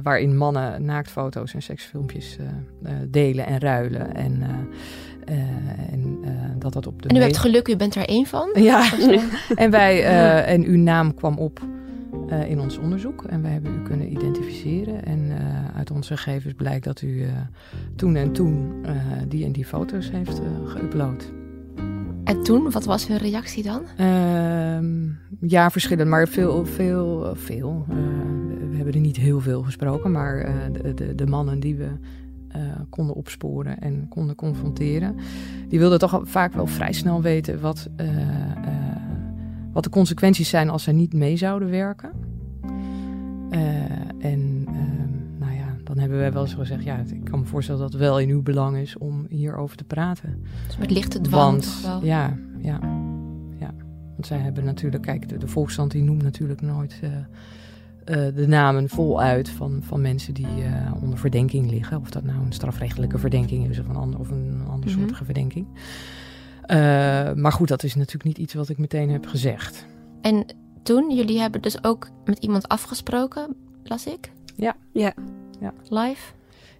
waarin 0.02 0.36
mannen 0.36 0.84
naaktfoto's 0.84 1.54
en 1.54 1.62
seksfilmpjes 1.62 2.38
delen 3.08 3.46
en 3.46 3.58
ruilen. 3.58 4.14
En, 4.14 4.42
en 5.90 6.18
dat 6.58 6.72
dat 6.72 6.86
op 6.86 7.02
de. 7.02 7.08
En 7.08 7.16
u 7.16 7.20
hebt 7.20 7.38
geluk, 7.38 7.68
u 7.68 7.76
bent 7.76 7.94
er 7.94 8.08
één 8.08 8.26
van? 8.26 8.50
Ja, 8.54 8.92
en 9.54 9.70
wij. 9.70 10.04
en 10.44 10.64
uw 10.64 10.78
naam 10.78 11.14
kwam 11.14 11.38
op 11.38 11.60
uh, 12.30 12.50
in 12.50 12.60
ons 12.60 12.78
onderzoek. 12.78 13.24
En 13.24 13.42
wij 13.42 13.52
hebben 13.52 13.74
u 13.74 13.82
kunnen 13.82 14.12
identificeren. 14.12 15.04
En 15.04 15.18
uh, 15.18 15.36
uit 15.76 15.90
onze 15.90 16.16
gegevens 16.16 16.54
blijkt 16.54 16.84
dat 16.84 17.02
u 17.02 17.06
uh, 17.06 17.30
toen 17.96 18.16
en 18.16 18.32
toen 18.32 18.84
die 19.28 19.44
en 19.44 19.52
die 19.52 19.64
foto's 19.64 20.10
heeft 20.10 20.40
geüpload. 20.64 21.32
En 22.24 22.42
toen, 22.42 22.70
wat 22.70 22.84
was 22.84 23.06
hun 23.06 23.16
reactie 23.16 23.62
dan? 23.62 23.82
Ehm, 23.96 25.08
ja, 25.40 25.70
verschillend, 25.70 26.08
maar 26.08 26.28
veel, 26.28 26.66
veel, 26.66 27.32
veel. 27.36 27.84
we 28.70 28.76
hebben 28.76 28.94
er 28.94 29.00
niet 29.00 29.16
heel 29.16 29.40
veel 29.40 29.62
gesproken, 29.62 30.12
maar 30.12 30.52
de, 30.72 30.94
de, 30.94 31.14
de, 31.14 31.26
mannen 31.26 31.60
die 31.60 31.74
we 31.74 31.88
konden 32.88 33.14
opsporen 33.14 33.80
en 33.80 34.06
konden 34.08 34.34
confronteren, 34.34 35.16
die 35.68 35.78
wilden 35.78 35.98
toch 35.98 36.20
vaak 36.24 36.52
wel 36.52 36.66
vrij 36.66 36.92
snel 36.92 37.22
weten 37.22 37.60
wat 37.60 37.88
wat 39.72 39.84
de 39.84 39.90
consequenties 39.90 40.48
zijn 40.48 40.70
als 40.70 40.82
ze 40.82 40.92
niet 40.92 41.12
mee 41.12 41.36
zouden 41.36 41.70
werken. 41.70 42.10
Uh, 43.50 43.58
en 44.18 44.66
uh, 44.68 44.76
nou 45.38 45.52
ja, 45.52 45.76
dan 45.84 45.98
hebben 45.98 46.18
wij 46.18 46.32
wel 46.32 46.42
eens 46.42 46.54
gezegd, 46.54 46.84
ja, 46.84 46.98
ik 47.12 47.24
kan 47.24 47.38
me 47.38 47.44
voorstellen 47.44 47.80
dat 47.80 47.92
het 47.92 48.00
wel 48.00 48.18
in 48.18 48.28
uw 48.28 48.42
belang 48.42 48.76
is 48.76 48.98
om 48.98 49.26
hierover 49.28 49.76
te 49.76 49.84
praten. 49.84 50.42
Dus 50.66 50.76
met 50.76 50.90
lichte 50.90 51.20
dwang 51.20 51.50
Want, 51.50 51.80
wel. 51.82 52.04
Ja, 52.04 52.38
ja, 52.58 52.78
ja. 53.58 53.74
Want 54.12 54.26
zij 54.26 54.38
hebben 54.38 54.64
natuurlijk, 54.64 55.02
kijk, 55.02 55.28
de, 55.28 55.38
de 55.38 55.48
Volksstand 55.48 55.90
die 55.90 56.02
noemt 56.02 56.22
natuurlijk 56.22 56.60
nooit 56.60 57.00
uh, 57.02 57.10
de 58.34 58.46
namen 58.46 58.88
voluit 58.88 59.48
van, 59.48 59.78
van 59.82 60.00
mensen 60.00 60.34
die 60.34 60.46
onder 61.00 61.18
verdenking 61.18 61.70
liggen. 61.70 62.00
Of 62.00 62.10
dat 62.10 62.24
nou 62.24 62.44
een 62.44 62.52
strafrechtelijke 62.52 63.18
verdenking 63.18 63.68
is 63.68 63.78
of 63.78 63.88
een, 63.88 63.96
ander, 63.96 64.20
of 64.20 64.30
een 64.30 64.62
andersoortige 64.68 65.10
mm 65.10 65.16
-hmm. 65.16 65.24
verdenking. 65.24 65.66
Uh, 66.70 66.76
maar 67.32 67.52
goed, 67.52 67.68
dat 67.68 67.82
is 67.82 67.94
natuurlijk 67.94 68.24
niet 68.24 68.38
iets 68.38 68.54
wat 68.54 68.68
ik 68.68 68.78
meteen 68.78 69.10
heb 69.10 69.26
gezegd. 69.26 69.86
En 70.20 70.46
toen, 70.82 71.14
jullie 71.14 71.40
hebben 71.40 71.60
dus 71.60 71.84
ook 71.84 72.08
met 72.24 72.38
iemand 72.38 72.68
afgesproken, 72.68 73.56
las 73.84 74.06
ik? 74.06 74.32
Ja. 74.56 74.76
Ja. 74.92 75.14
ja. 75.60 75.72
Live? 75.88 76.32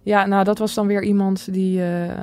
Ja, 0.03 0.25
nou 0.25 0.43
dat 0.43 0.57
was 0.57 0.73
dan 0.73 0.87
weer 0.87 1.03
iemand 1.03 1.53
die 1.53 1.77
uh, 1.77 2.07
uh, 2.07 2.15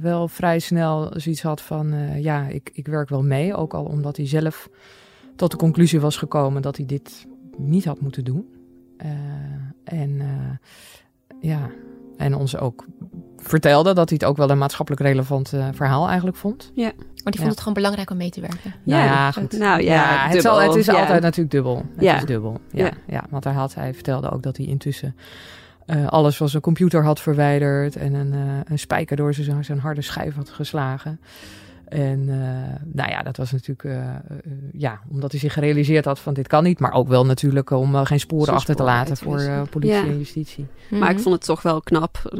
wel 0.00 0.28
vrij 0.28 0.58
snel 0.58 1.10
zoiets 1.16 1.42
had 1.42 1.60
van... 1.60 1.94
ja, 2.20 2.46
ik, 2.46 2.70
ik 2.72 2.86
werk 2.86 3.08
wel 3.08 3.22
mee. 3.22 3.54
Ook 3.54 3.74
al 3.74 3.84
omdat 3.84 4.16
hij 4.16 4.26
zelf 4.26 4.68
tot 5.36 5.50
de 5.50 5.56
conclusie 5.56 6.00
was 6.00 6.16
gekomen 6.16 6.62
dat 6.62 6.76
hij 6.76 6.86
dit 6.86 7.26
niet 7.56 7.84
had 7.84 8.00
moeten 8.00 8.24
doen. 8.24 8.46
en 9.84 10.22
ja, 11.40 11.70
en 12.16 12.34
ons 12.34 12.56
ook 12.56 12.84
vertelde 13.36 13.94
dat 13.94 14.08
hij 14.08 14.18
het 14.20 14.28
ook 14.28 14.36
wel 14.36 14.50
een 14.50 14.58
maatschappelijk 14.58 15.02
relevant 15.02 15.52
uh, 15.54 15.66
verhaal 15.72 16.06
eigenlijk 16.06 16.36
vond. 16.36 16.70
Ja. 16.74 16.92
Maar 16.94 17.32
die 17.32 17.40
vond 17.40 17.50
het 17.50 17.58
gewoon 17.58 17.74
belangrijk 17.74 18.10
om 18.10 18.16
mee 18.16 18.30
te 18.30 18.40
werken. 18.40 18.74
Ja, 18.84 18.96
nou 18.96 19.08
ja 19.08 19.30
goed. 19.30 19.58
Nou 19.58 19.82
ja, 19.82 19.94
ja 19.94 20.28
het, 20.28 20.42
zal, 20.42 20.60
het, 20.60 20.74
is 20.74 20.86
ja. 20.86 21.00
altijd 21.00 21.22
natuurlijk 21.22 21.50
dubbel. 21.50 21.76
Het 21.76 22.04
ja. 22.04 22.16
is 22.16 22.24
dubbel. 22.24 22.60
Ja, 22.70 22.90
ja. 23.06 23.24
want 23.30 23.44
hij, 23.44 23.52
had, 23.52 23.74
hij 23.74 23.94
vertelde 23.94 24.30
ook 24.30 24.42
dat 24.42 24.56
hij 24.56 24.66
intussen 24.66 25.16
uh, 25.86 26.06
alles 26.06 26.36
van 26.36 26.48
zijn 26.48 26.62
computer 26.62 27.04
had 27.04 27.20
verwijderd 27.20 27.96
en 27.96 28.14
een, 28.14 28.32
uh, 28.32 28.40
een 28.64 28.78
spijker 28.78 29.16
door 29.16 29.34
zijn, 29.34 29.64
zijn 29.64 29.78
harde 29.78 30.02
schijf 30.02 30.34
had 30.34 30.50
geslagen. 30.50 31.20
En 31.88 32.24
nou 32.92 33.10
ja, 33.10 33.22
dat 33.22 33.36
was 33.36 33.52
natuurlijk, 33.52 33.84
ja, 34.72 35.00
omdat 35.10 35.30
hij 35.30 35.40
zich 35.40 35.52
gerealiseerd 35.52 36.04
had 36.04 36.18
van 36.18 36.34
dit 36.34 36.46
kan 36.46 36.64
niet. 36.64 36.78
Maar 36.78 36.92
ook 36.92 37.08
wel 37.08 37.26
natuurlijk 37.26 37.70
om 37.70 37.94
geen 37.94 38.20
sporen 38.20 38.54
achter 38.54 38.74
te 38.74 38.82
laten 38.82 39.16
voor 39.16 39.68
politie 39.70 39.96
en 39.96 40.18
justitie. 40.18 40.66
Maar 40.90 41.08
ik 41.08 41.14
mhm. 41.14 41.22
vond 41.22 41.34
het 41.34 41.44
toch 41.44 41.62
wel 41.62 41.80
knap 41.80 42.36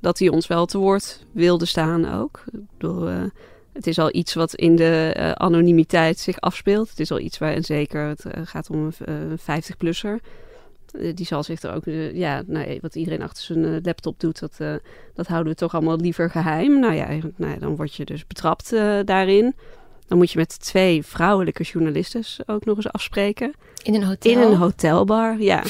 dat 0.00 0.18
hij 0.18 0.28
ons 0.28 0.46
wel 0.46 0.66
te 0.66 0.78
woord 0.78 1.26
wilde 1.32 1.66
staan 1.66 2.12
ook. 2.12 2.44
Ik 2.52 2.60
bedoel, 2.78 3.30
het 3.78 3.86
is 3.86 3.98
al 3.98 4.08
iets 4.12 4.34
wat 4.34 4.54
in 4.54 4.76
de 4.76 5.14
uh, 5.18 5.32
anonimiteit 5.32 6.18
zich 6.18 6.40
afspeelt. 6.40 6.88
Het 6.90 7.00
is 7.00 7.10
al 7.10 7.18
iets 7.18 7.38
waar, 7.38 7.52
en 7.52 7.64
zeker 7.64 8.06
het 8.06 8.24
uh, 8.24 8.32
gaat 8.44 8.70
om 8.70 8.90
een 8.98 9.38
50-plusser. 9.38 10.20
Uh, 10.94 11.14
die 11.14 11.26
zal 11.26 11.42
zich 11.42 11.62
er 11.62 11.74
ook, 11.74 11.84
ja, 12.12 12.42
nou, 12.46 12.78
wat 12.80 12.94
iedereen 12.94 13.22
achter 13.22 13.44
zijn 13.44 13.80
laptop 13.82 14.20
doet, 14.20 14.40
dat, 14.40 14.80
dat 15.14 15.26
houden 15.26 15.52
we 15.52 15.58
toch 15.58 15.74
allemaal 15.74 15.96
liever 15.96 16.30
geheim. 16.30 16.80
Nou 16.80 16.94
ja, 16.94 17.08
nou 17.36 17.52
ja 17.52 17.58
dan 17.58 17.76
word 17.76 17.94
je 17.94 18.04
dus 18.04 18.26
betrapt 18.26 18.70
daarin. 19.04 19.54
Dan 20.06 20.18
moet 20.18 20.30
je 20.30 20.38
met 20.38 20.60
twee 20.60 21.02
vrouwelijke 21.02 21.62
journalisten 21.62 22.24
ook 22.46 22.64
nog 22.64 22.76
eens 22.76 22.92
afspreken. 22.92 23.52
In 23.82 23.94
een 23.94 24.04
hotel? 24.04 24.32
In 24.32 24.38
een 24.38 24.56
hotelbar, 24.56 25.40
ja. 25.40 25.62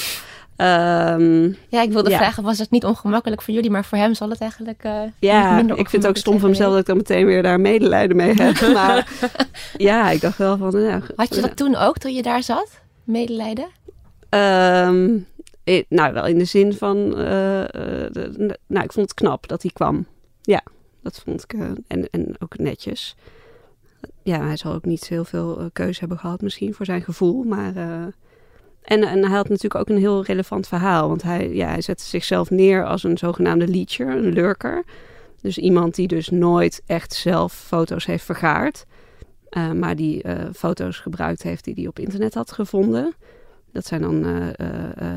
Um, 0.61 1.57
ja, 1.69 1.83
ik 1.83 1.93
wilde 1.93 2.11
vragen, 2.11 2.43
was 2.43 2.59
het 2.59 2.71
niet 2.71 2.85
ongemakkelijk 2.85 3.43
voor 3.43 3.55
jullie, 3.55 3.71
maar 3.71 3.85
voor 3.85 3.99
hem 3.99 4.15
zal 4.15 4.31
het 4.31 4.41
eigenlijk 4.41 4.85
uh, 4.85 5.03
ja, 5.19 5.55
minder 5.55 5.79
ik 5.79 5.89
vind 5.89 6.03
het 6.03 6.11
ook 6.11 6.19
stom 6.19 6.39
van 6.39 6.49
mezelf 6.49 6.71
dat 6.71 6.81
ik 6.81 6.87
dan 6.87 6.97
meteen 6.97 7.27
weer 7.27 7.43
daar 7.43 7.61
medelijden 7.61 8.17
mee 8.17 8.35
heb. 8.35 8.73
maar 8.75 9.09
ja, 9.77 10.11
ik 10.11 10.21
dacht 10.21 10.39
wel 10.39 10.57
van... 10.57 10.81
Ja, 10.81 11.01
Had 11.17 11.35
je 11.35 11.41
dat 11.41 11.57
toen 11.57 11.77
ook, 11.77 11.99
toen 11.99 12.15
je 12.15 12.23
daar 12.23 12.43
zat? 12.43 12.81
Medelijden? 13.05 13.67
Um, 14.31 15.27
nou, 15.89 16.13
wel 16.13 16.27
in 16.27 16.39
de 16.39 16.45
zin 16.45 16.73
van... 16.73 16.97
Uh, 16.97 17.15
de, 17.15 18.59
nou, 18.67 18.85
ik 18.85 18.93
vond 18.93 19.09
het 19.09 19.15
knap 19.15 19.49
dat 19.49 19.63
hij 19.63 19.71
kwam. 19.75 20.07
Ja, 20.43 20.63
dat 21.03 21.23
vond 21.25 21.43
ik... 21.43 21.53
en, 21.87 22.11
en 22.11 22.35
ook 22.39 22.59
netjes. 22.59 23.17
Ja, 24.23 24.41
hij 24.47 24.57
zal 24.57 24.73
ook 24.73 24.85
niet 24.85 25.09
heel 25.09 25.25
veel 25.25 25.71
keuze 25.73 26.01
hebben 26.01 26.19
gehad 26.19 26.41
misschien 26.41 26.75
voor 26.75 26.87
zijn 26.87 27.03
gevoel, 27.03 27.43
maar... 27.43 27.73
En, 28.83 29.03
en 29.03 29.25
hij 29.25 29.37
had 29.37 29.49
natuurlijk 29.49 29.75
ook 29.81 29.89
een 29.89 30.03
heel 30.03 30.25
relevant 30.25 30.69
verhaal. 30.69 31.09
Want 31.09 31.23
hij, 31.23 31.55
ja, 31.55 31.69
hij 31.69 31.81
zette 31.81 32.05
zichzelf 32.05 32.51
neer 32.51 32.87
als 32.87 33.03
een 33.03 33.19
zogenaamde 33.19 33.69
leecher, 33.69 34.09
een 34.09 34.33
lurker. 34.33 34.85
Dus 35.41 35.59
iemand 35.59 35.95
die 35.95 36.09
dus 36.09 36.29
nooit 36.29 36.83
echt 36.87 37.13
zelf 37.13 37.53
foto's 37.53 38.07
heeft 38.07 38.25
vergaard. 38.25 38.87
Maar 39.75 39.97
die 39.97 40.25
foto's 40.55 40.99
gebruikt 40.99 41.43
heeft 41.43 41.65
die 41.65 41.75
hij 41.75 41.87
op 41.87 41.99
internet 41.99 42.35
had 42.35 42.53
gevonden. 42.53 43.15
Dat 43.73 43.87
zijn 43.87 44.01
dan 44.01 44.27
uh, 44.27 44.47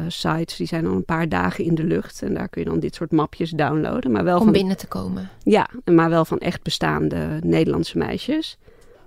sites 0.07 0.55
die 0.55 0.67
zijn 0.67 0.83
dan 0.83 0.95
een 0.95 1.05
paar 1.05 1.29
dagen 1.29 1.63
in 1.63 1.75
de 1.75 1.83
lucht. 1.83 2.21
En 2.21 2.33
daar 2.33 2.49
kun 2.49 2.63
je 2.63 2.69
dan 2.69 2.79
dit 2.79 2.95
soort 2.95 3.11
mapjes 3.11 3.49
downloaden. 3.49 4.11
Maar 4.11 4.23
wel 4.23 4.37
Om 4.37 4.43
van, 4.43 4.53
binnen 4.53 4.77
te 4.77 4.87
komen. 4.87 5.29
Ja, 5.43 5.69
maar 5.85 6.09
wel 6.09 6.25
van 6.25 6.37
echt 6.37 6.63
bestaande 6.63 7.39
Nederlandse 7.43 7.97
meisjes. 7.97 8.57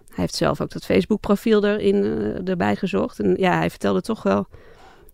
Hij 0.06 0.24
heeft 0.24 0.34
zelf 0.34 0.60
ook 0.60 0.70
dat 0.70 0.84
Facebook-profiel 0.84 1.64
erin, 1.64 2.04
uh, 2.04 2.48
erbij 2.48 2.76
gezocht. 2.76 3.20
En 3.20 3.34
ja, 3.38 3.56
hij 3.56 3.70
vertelde 3.70 4.00
toch 4.00 4.22
wel 4.22 4.46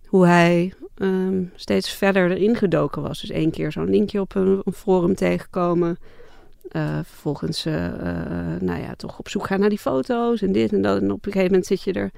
hoe 0.06 0.26
hij 0.26 0.72
ehm, 0.94 1.44
steeds 1.54 1.92
verder 1.92 2.30
erin 2.30 2.56
gedoken 2.56 3.02
was. 3.02 3.20
Dus 3.20 3.30
één 3.30 3.50
keer 3.50 3.72
zo'n 3.72 3.90
linkje 3.90 4.20
op 4.20 4.34
een, 4.34 4.60
een 4.64 4.72
forum 4.72 5.14
tegenkomen. 5.14 5.98
Uh, 6.72 6.98
vervolgens, 7.04 7.66
uh, 7.66 7.74
nou 8.60 8.80
ja, 8.80 8.94
toch 8.96 9.18
op 9.18 9.28
zoek 9.28 9.46
gaan 9.46 9.60
naar 9.60 9.68
die 9.68 9.78
foto's 9.78 10.42
en 10.42 10.52
dit 10.52 10.72
en 10.72 10.82
dat. 10.82 11.00
En 11.00 11.12
op 11.12 11.26
een 11.26 11.32
gegeven 11.32 11.50
moment 11.50 11.66
zit 11.66 11.82
je 11.82 11.92
er... 11.92 12.10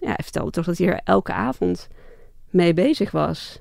Ja, 0.00 0.06
hij 0.06 0.22
vertelde 0.22 0.50
toch 0.50 0.64
dat 0.64 0.78
hij 0.78 0.86
er 0.86 1.00
elke 1.04 1.32
avond 1.32 1.88
mee 2.50 2.74
bezig 2.74 3.10
was. 3.10 3.60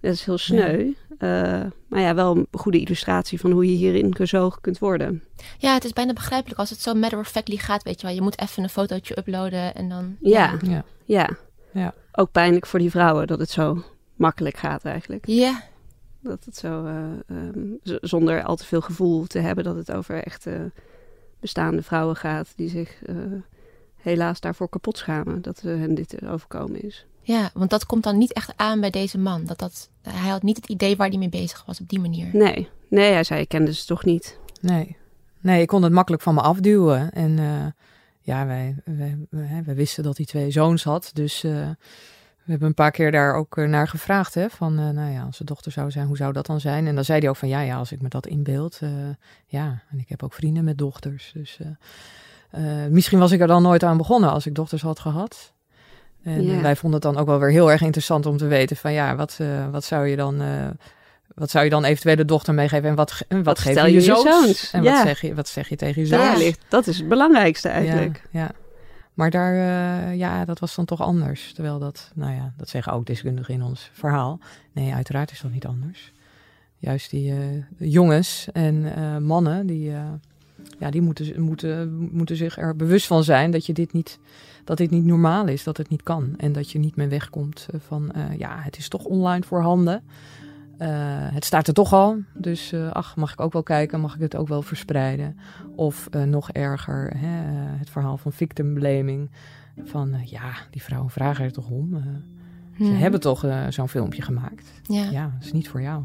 Dat 0.00 0.12
is 0.12 0.24
heel 0.24 0.38
sneu. 0.38 0.92
Ja. 1.18 1.62
Uh, 1.62 1.70
maar 1.88 2.00
ja, 2.00 2.14
wel 2.14 2.36
een 2.36 2.46
goede 2.50 2.80
illustratie 2.80 3.40
van 3.40 3.50
hoe 3.50 3.70
je 3.70 3.76
hierin 3.76 4.16
gezogen 4.16 4.60
kunt 4.60 4.78
worden. 4.78 5.24
Ja, 5.58 5.74
het 5.74 5.84
is 5.84 5.92
bijna 5.92 6.12
begrijpelijk 6.12 6.58
als 6.58 6.70
het 6.70 6.80
zo 6.80 6.94
matter 6.94 7.18
of 7.18 7.28
factly 7.28 7.56
gaat, 7.56 7.82
weet 7.82 8.00
je 8.00 8.06
wel. 8.06 8.16
Je 8.16 8.22
moet 8.22 8.40
even 8.40 8.62
een 8.62 8.68
fotootje 8.68 9.18
uploaden 9.18 9.74
en 9.74 9.88
dan... 9.88 10.16
Ja, 10.20 10.58
ja. 10.62 10.84
ja. 11.04 11.30
ja. 11.72 11.94
Ook 12.12 12.32
pijnlijk 12.32 12.66
voor 12.66 12.78
die 12.78 12.90
vrouwen 12.90 13.26
dat 13.26 13.38
het 13.38 13.50
zo 13.50 13.84
makkelijk 14.16 14.56
gaat 14.56 14.84
eigenlijk. 14.84 15.26
Ja. 15.26 15.62
Dat 16.20 16.44
het 16.44 16.56
zo, 16.56 16.84
uh, 16.84 16.94
um, 17.26 17.78
zonder 17.82 18.42
al 18.42 18.56
te 18.56 18.64
veel 18.64 18.80
gevoel 18.80 19.26
te 19.26 19.38
hebben 19.38 19.64
dat 19.64 19.76
het 19.76 19.92
over 19.92 20.24
echte 20.24 20.70
bestaande 21.40 21.82
vrouwen 21.82 22.16
gaat 22.16 22.52
die 22.56 22.68
zich 22.68 23.06
uh, 23.06 23.16
helaas 24.02 24.40
daarvoor 24.40 24.68
kapot 24.68 24.98
schamen 24.98 25.42
dat 25.42 25.60
hen 25.60 25.94
dit 25.94 26.24
overkomen 26.26 26.82
is. 26.82 27.06
Ja, 27.22 27.50
want 27.54 27.70
dat 27.70 27.86
komt 27.86 28.02
dan 28.02 28.18
niet 28.18 28.32
echt 28.32 28.52
aan 28.56 28.80
bij 28.80 28.90
deze 28.90 29.18
man. 29.18 29.44
Dat 29.44 29.58
dat, 29.58 29.90
hij 30.02 30.30
had 30.30 30.42
niet 30.42 30.56
het 30.56 30.68
idee 30.68 30.96
waar 30.96 31.08
hij 31.08 31.18
mee 31.18 31.28
bezig 31.28 31.64
was 31.66 31.80
op 31.80 31.88
die 31.88 32.00
manier. 32.00 32.28
Nee, 32.32 32.68
nee 32.88 33.12
hij 33.12 33.24
zei, 33.24 33.40
ik 33.40 33.48
kende 33.48 33.74
ze 33.74 33.86
toch 33.86 34.04
niet. 34.04 34.38
Nee, 34.60 34.96
nee 35.40 35.60
ik 35.60 35.68
kon 35.68 35.82
het 35.82 35.92
makkelijk 35.92 36.22
van 36.22 36.34
me 36.34 36.40
afduwen. 36.40 37.12
En 37.12 37.30
uh, 37.38 37.66
ja, 38.20 38.46
wij, 38.46 38.76
wij, 38.84 39.18
wij, 39.64 39.74
wisten 39.74 40.04
dat 40.04 40.16
hij 40.16 40.26
twee 40.26 40.50
zoons 40.50 40.84
had. 40.84 41.10
Dus 41.14 41.44
uh, 41.44 41.52
we 42.44 42.50
hebben 42.50 42.68
een 42.68 42.74
paar 42.74 42.90
keer 42.90 43.10
daar 43.10 43.34
ook 43.34 43.56
eh, 43.56 43.68
naar 43.68 43.88
gevraagd. 43.88 44.34
Hè, 44.34 44.50
van, 44.50 44.80
uh, 44.80 44.88
nou 44.88 45.12
ja, 45.12 45.22
als 45.22 45.36
zijn 45.36 45.48
dochter 45.48 45.72
zou 45.72 45.90
zijn, 45.90 46.06
hoe 46.06 46.16
zou 46.16 46.32
dat 46.32 46.46
dan 46.46 46.60
zijn? 46.60 46.86
En 46.86 46.94
dan 46.94 47.04
zei 47.04 47.20
hij 47.20 47.28
ook 47.28 47.36
van, 47.36 47.48
ja, 47.48 47.60
ja 47.60 47.76
als 47.76 47.92
ik 47.92 48.02
me 48.02 48.08
dat 48.08 48.26
inbeeld. 48.26 48.80
ja, 49.46 49.82
en 49.90 49.98
ik 49.98 50.08
heb 50.08 50.22
ook 50.22 50.32
vrienden 50.34 50.64
met 50.64 50.78
dochters. 50.78 51.30
Dus 51.34 51.58
misschien 52.90 53.18
was 53.18 53.32
ik 53.32 53.40
er 53.40 53.46
dan 53.46 53.62
nooit 53.62 53.82
aan 53.82 53.96
begonnen 53.96 54.30
als 54.30 54.46
ik 54.46 54.54
dochters 54.54 54.82
had 54.82 54.98
gehad. 54.98 55.52
En 56.22 56.62
wij 56.62 56.76
vonden 56.76 57.00
het 57.00 57.12
dan 57.12 57.20
ook 57.20 57.26
wel 57.26 57.38
weer 57.38 57.50
heel 57.50 57.70
erg 57.70 57.80
interessant 57.80 58.26
om 58.26 58.36
te 58.36 58.46
weten 58.46 58.76
van 58.76 58.92
ja, 58.92 59.16
wat, 59.16 59.38
uh, 59.40 59.68
wat 59.70 59.84
zou 59.84 60.06
je 60.06 60.16
dan. 60.16 60.42
Uh, 60.42 60.66
wat 61.34 61.50
zou 61.50 61.64
je 61.64 61.70
dan 61.70 61.84
eventueel 61.84 62.16
de 62.16 62.24
dochter 62.24 62.54
meegeven 62.54 62.88
en 62.88 62.94
wat, 62.94 63.24
wat, 63.28 63.44
wat 63.44 63.58
geef 63.58 63.82
je 63.82 63.92
je 63.92 64.00
zoons? 64.00 64.70
En 64.72 64.82
ja. 64.82 64.92
wat, 64.92 65.06
zeg 65.06 65.20
je, 65.20 65.34
wat 65.34 65.48
zeg 65.48 65.68
je 65.68 65.76
tegen 65.76 66.00
je 66.02 66.06
zoons? 66.06 66.40
Ja, 66.44 66.52
dat 66.68 66.86
is 66.86 66.98
het 66.98 67.08
belangrijkste 67.08 67.68
eigenlijk. 67.68 68.28
Ja, 68.30 68.40
ja. 68.40 68.50
Maar 69.14 69.30
daar, 69.30 69.54
uh, 69.54 70.16
ja, 70.16 70.44
dat 70.44 70.58
was 70.58 70.74
dan 70.74 70.84
toch 70.84 71.00
anders. 71.00 71.52
Terwijl 71.52 71.78
dat, 71.78 72.10
nou 72.14 72.34
ja, 72.34 72.52
dat 72.56 72.68
zeggen 72.68 72.92
ook 72.92 73.06
deskundigen 73.06 73.54
in 73.54 73.62
ons 73.62 73.90
verhaal. 73.92 74.38
Nee, 74.72 74.94
uiteraard 74.94 75.30
is 75.30 75.40
dat 75.40 75.50
niet 75.50 75.66
anders. 75.66 76.12
Juist 76.78 77.10
die 77.10 77.34
jongens 77.78 78.48
en 78.52 78.82
mannen, 79.24 79.66
die, 79.66 79.92
ja, 80.78 80.90
die 80.90 81.02
moeten, 81.02 81.42
moeten, 81.42 82.08
moeten 82.12 82.36
zich 82.36 82.58
er 82.58 82.76
bewust 82.76 83.06
van 83.06 83.24
zijn 83.24 83.50
dat 83.50 83.66
je 83.66 83.72
dit 83.72 83.92
niet 83.92 84.18
dat 84.64 84.78
dit 84.78 84.90
niet 84.90 85.04
normaal 85.04 85.46
is, 85.46 85.64
dat 85.64 85.76
het 85.76 85.88
niet 85.88 86.02
kan. 86.02 86.34
En 86.36 86.52
dat 86.52 86.70
je 86.70 86.78
niet 86.78 86.96
meer 86.96 87.08
wegkomt 87.08 87.66
eh, 87.70 87.80
van, 87.80 88.12
uh, 88.16 88.38
ja, 88.38 88.58
het 88.60 88.76
is 88.76 88.88
toch 88.88 89.04
online 89.04 89.44
voorhanden. 89.44 90.02
Uh, 90.78 90.88
het 91.32 91.44
staat 91.44 91.66
er 91.66 91.74
toch 91.74 91.92
al, 91.92 92.18
dus 92.34 92.72
uh, 92.72 92.90
ach, 92.90 93.16
mag 93.16 93.32
ik 93.32 93.40
ook 93.40 93.52
wel 93.52 93.62
kijken, 93.62 94.00
mag 94.00 94.14
ik 94.14 94.20
het 94.20 94.36
ook 94.36 94.48
wel 94.48 94.62
verspreiden? 94.62 95.36
Of 95.76 96.08
nog 96.26 96.50
erger, 96.50 97.12
hè, 97.16 97.52
het 97.78 97.90
verhaal 97.90 98.16
van 98.16 98.32
victim 98.32 98.74
blaming. 98.74 99.30
Van, 99.84 100.14
ja, 100.24 100.52
die 100.70 100.82
vrouwen 100.82 101.10
vragen 101.10 101.44
er 101.44 101.52
toch 101.52 101.68
om. 101.68 102.02
Ze 102.76 102.84
hmm. 102.84 102.96
hebben 102.96 103.20
toch 103.20 103.46
zo'n 103.68 103.88
filmpje 103.88 104.22
gemaakt. 104.22 104.70
Ja. 104.82 105.10
ja, 105.10 105.32
dat 105.34 105.44
is 105.46 105.52
niet 105.52 105.68
voor 105.68 105.82
jou. 105.82 106.02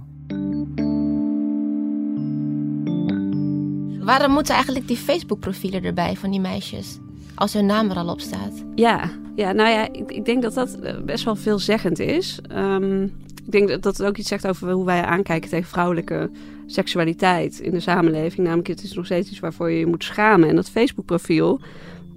Waarom 4.05 4.31
moeten 4.31 4.53
eigenlijk 4.53 4.87
die 4.87 4.97
Facebook-profielen 4.97 5.83
erbij 5.83 6.15
van 6.15 6.31
die 6.31 6.39
meisjes? 6.39 6.99
als 7.35 7.53
hun 7.53 7.65
naam 7.65 7.89
er 7.89 7.97
al 7.97 8.09
op 8.09 8.19
staat. 8.19 8.63
Ja, 8.75 9.11
ja 9.35 9.51
nou 9.51 9.69
ja, 9.69 9.87
ik, 9.91 10.11
ik 10.11 10.25
denk 10.25 10.41
dat 10.41 10.53
dat 10.53 10.79
eh, 10.79 10.97
best 11.01 11.23
wel 11.23 11.35
veelzeggend 11.35 11.99
is. 11.99 12.39
Um, 12.51 13.03
ik 13.45 13.51
denk 13.51 13.67
dat, 13.67 13.81
dat 13.81 14.03
ook 14.03 14.17
iets 14.17 14.27
zegt 14.27 14.47
over 14.47 14.71
hoe 14.71 14.85
wij 14.85 15.03
aankijken 15.03 15.49
tegen 15.49 15.69
vrouwelijke 15.69 16.29
seksualiteit 16.65 17.59
in 17.59 17.71
de 17.71 17.79
samenleving. 17.79 18.43
Namelijk, 18.47 18.67
het 18.67 18.83
is 18.83 18.93
nog 18.93 19.05
steeds 19.05 19.29
iets 19.29 19.39
waarvoor 19.39 19.71
je 19.71 19.79
je 19.79 19.85
moet 19.85 20.03
schamen. 20.03 20.49
En 20.49 20.55
dat 20.55 20.69
Facebook-profiel, 20.69 21.59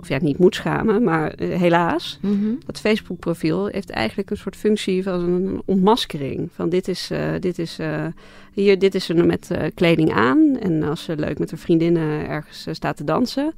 of 0.01 0.09
ja, 0.09 0.19
niet 0.21 0.39
moet 0.39 0.55
schamen, 0.55 1.03
maar 1.03 1.41
uh, 1.41 1.57
helaas, 1.57 2.19
mm 2.23 2.41
-hmm. 2.41 2.59
dat 2.67 2.81
Facebook-profiel 2.81 3.67
heeft 3.67 3.91
eigenlijk 3.91 4.31
een 4.31 4.37
soort 4.37 4.57
functie 4.57 5.03
van 5.03 5.21
een 5.21 5.63
ontmaskering. 5.65 6.49
Van 6.53 6.69
dit 6.69 6.89
is, 6.89 7.11
uh, 7.11 7.19
dit 7.41 7.59
is, 7.59 7.79
uh, 7.81 8.07
hier, 8.53 8.79
dit 8.79 8.95
is 8.95 9.05
ze 9.05 9.15
met 9.15 9.51
kleding 9.75 10.13
aan. 10.13 10.57
En 10.61 10.83
als 10.83 11.03
ze 11.03 11.17
leuk 11.17 11.39
met 11.39 11.51
haar 11.51 11.61
vriendinnen 11.61 12.29
ergens 12.29 12.67
staat 12.71 12.97
te 12.97 13.05
dansen 13.05 13.55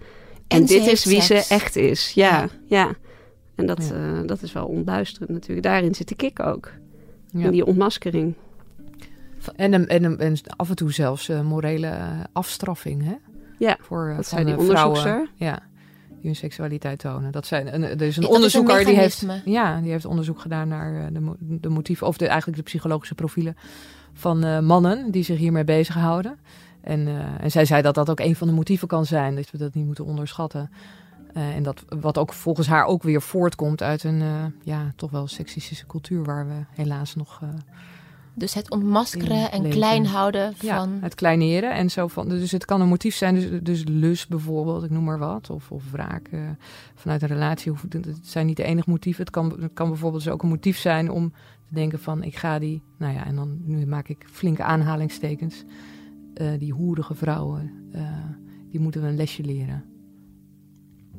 en, 0.48 0.66
dit 0.66 0.86
is 0.86 1.04
wie 1.04 1.20
ze 1.20 1.46
echt 1.48 1.76
is. 1.76 2.12
Ja, 2.12 2.48
ja. 2.66 2.92
En 3.54 3.66
dat, 3.66 3.92
ja. 3.94 4.22
Dat 4.22 4.42
is 4.42 4.52
wel 4.52 4.66
ontluisterend 4.66 5.30
natuurlijk. 5.30 5.62
Daarin 5.62 5.94
zit 5.94 6.08
de 6.08 6.14
kick 6.14 6.40
ook. 6.40 6.72
Ja. 7.30 7.44
In 7.44 7.50
die 7.50 7.66
ontmaskering. 7.66 8.34
En, 9.56 9.88
en, 9.88 10.18
en, 10.18 10.38
af 10.56 10.68
en 10.68 10.76
toe 10.76 10.92
zelfs 10.92 11.28
morele 11.28 11.92
afstraffing, 12.32 13.04
hè? 13.04 13.14
Ja, 13.58 13.76
voor, 13.80 14.12
dat 14.16 14.26
zijn 14.26 14.46
die 14.46 14.58
onderzoekers. 14.58 15.28
Ja, 15.34 15.62
die 16.20 16.30
hun 16.30 16.36
seksualiteit 16.36 16.98
tonen. 16.98 17.32
Dat 17.32 17.46
zijn, 17.46 17.74
een, 17.74 17.82
er 17.82 18.02
is 18.02 18.16
een 18.16 18.26
onderzoeker 18.26 18.84
die 18.84 18.96
heeft, 18.96 19.26
ja, 19.44 19.80
die 19.80 19.90
heeft 19.90 20.04
onderzoek 20.04 20.40
gedaan 20.40 20.68
naar 20.68 21.12
de, 21.12 21.34
de 21.60 21.68
motieven, 21.68 22.06
of 22.06 22.16
de, 22.16 22.26
eigenlijk 22.26 22.58
de 22.58 22.64
psychologische 22.64 23.14
profielen 23.14 23.56
van 24.12 24.64
mannen 24.64 25.10
die 25.10 25.22
zich 25.22 25.38
hiermee 25.38 25.64
bezighouden. 25.64 26.38
En, 26.80 27.00
uh, 27.00 27.18
en 27.40 27.50
zij 27.50 27.64
zei 27.64 27.82
dat 27.82 27.94
dat 27.94 28.10
ook 28.10 28.20
een 28.20 28.36
van 28.36 28.46
de 28.46 28.52
motieven 28.52 28.88
kan 28.88 29.06
zijn, 29.06 29.34
dat 29.34 29.50
we 29.50 29.58
dat 29.58 29.74
niet 29.74 29.86
moeten 29.86 30.04
onderschatten. 30.04 30.70
Uh, 31.36 31.56
en 31.56 31.62
dat 31.62 31.84
wat 31.88 32.18
ook 32.18 32.32
volgens 32.32 32.66
haar 32.66 32.84
ook 32.84 33.02
weer 33.02 33.22
voortkomt 33.22 33.82
uit 33.82 34.04
een 34.04 34.22
ja, 34.62 34.92
toch 34.96 35.10
wel 35.10 35.26
seksistische 35.26 35.86
cultuur 35.86 36.24
waar 36.24 36.46
we 36.46 36.64
helaas 36.70 37.14
nog 37.14 37.40
Dus 38.40 38.54
het 38.54 38.70
ontmaskeren 38.70 39.52
en 39.52 39.68
klein 39.68 40.06
houden 40.06 40.52
Ja, 40.60 40.76
van... 40.78 40.98
het 41.00 41.14
kleineren 41.14 41.72
en 41.74 41.90
zo 41.90 42.06
van. 42.08 42.28
Dus 42.28 42.50
het 42.52 42.64
kan 42.64 42.80
een 42.80 42.88
motief 42.88 43.14
zijn, 43.14 43.34
dus, 43.34 43.60
dus 43.62 43.84
lust 43.88 44.28
bijvoorbeeld, 44.28 44.84
ik 44.84 44.90
noem 44.90 45.04
maar 45.04 45.18
wat. 45.18 45.50
Of, 45.50 45.70
of 45.70 45.90
wraak 45.90 46.28
eh, 46.28 46.40
vanuit 46.94 47.22
een 47.22 47.28
relatie. 47.28 47.70
Hoeft- 47.70 47.92
Het 47.92 48.18
zijn 48.22 48.46
niet 48.46 48.56
de 48.56 48.62
enige 48.62 48.90
motieven. 48.90 49.24
Het 49.24 49.32
kan, 49.32 49.56
het 49.60 49.70
kan 49.74 49.88
bijvoorbeeld 49.88 50.24
dus 50.24 50.32
ook 50.32 50.42
een 50.42 50.48
motief 50.48 50.78
zijn 50.78 51.10
om 51.10 51.32
te 51.68 51.74
denken 51.74 51.98
van 51.98 52.22
ik 52.22 52.36
ga 52.36 52.58
die, 52.58 52.82
nou 52.98 53.14
ja, 53.14 53.26
en 53.26 53.34
dan 53.36 53.58
nu 53.64 53.86
maak 53.86 54.08
ik 54.08 54.26
flinke 54.30 54.62
aanhalingstekens. 54.62 55.64
eh, 56.34 56.48
die 56.58 56.72
hoerige 56.72 57.14
vrouwen, 57.14 57.72
eh, 57.92 58.02
die 58.70 58.80
moeten 58.80 59.02
we 59.02 59.08
een 59.08 59.16
lesje 59.16 59.42
leren. 59.44 59.84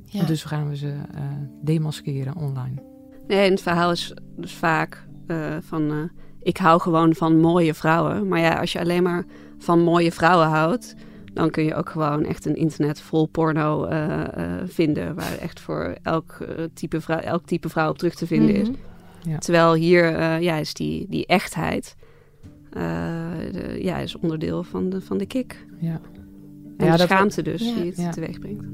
Ja. 0.05 0.23
Dus 0.25 0.43
gaan 0.43 0.69
we 0.69 0.75
ze 0.75 0.89
eh, 1.13 1.21
demaskeren 1.61 2.35
online. 2.35 2.83
Nee, 3.27 3.45
en 3.45 3.51
het 3.51 3.61
verhaal 3.61 3.91
is 3.91 4.13
dus 4.37 4.53
vaak 4.53 5.07
eh, 5.27 5.57
van... 5.61 6.09
ik 6.43 6.57
hou 6.57 6.81
gewoon 6.81 7.15
van 7.15 7.39
mooie 7.39 7.74
vrouwen. 7.74 8.27
Maar 8.27 8.39
ja, 8.39 8.60
als 8.60 8.71
je 8.71 8.79
alleen 8.79 9.03
maar 9.03 9.25
van 9.57 9.79
mooie 9.79 10.12
vrouwen 10.12 10.48
houdt... 10.48 10.95
dan 11.33 11.50
kun 11.50 11.63
je 11.63 11.75
ook 11.75 11.89
gewoon 11.89 12.25
echt 12.25 12.45
een 12.45 12.55
internet 12.55 13.01
vol 13.01 13.25
porno 13.27 13.86
eh, 13.86 14.21
eh, 14.21 14.62
vinden... 14.65 15.15
waar 15.15 15.38
echt 15.38 15.60
voor 15.60 15.95
elk, 16.03 16.31
eh, 16.57 16.63
type 16.74 17.01
vrouw, 17.01 17.17
elk 17.19 17.45
type 17.45 17.69
vrouw 17.69 17.89
op 17.89 17.98
terug 17.98 18.15
te 18.15 18.27
vinden 18.27 18.55
is. 18.55 18.69
Mhm. 18.69 19.38
Terwijl 19.39 19.74
hier 19.74 20.39
ja, 20.41 20.55
is 20.55 20.74
die, 20.74 21.05
die 21.10 21.25
echtheid... 21.25 21.95
de- 22.71 23.77
ja, 23.81 23.98
is 23.98 24.15
onderdeel 24.17 24.63
van 24.63 24.89
de, 24.89 25.01
van 25.01 25.17
de 25.17 25.25
kick. 25.25 25.65
Ja. 25.79 26.00
En 26.77 26.86
Ja, 26.86 26.91
de 26.91 26.98
dat- 26.98 27.07
schaamte 27.07 27.41
dus, 27.41 27.60
die 27.62 27.93
het 27.95 28.13
teweeg 28.13 28.39
brengt. 28.39 28.65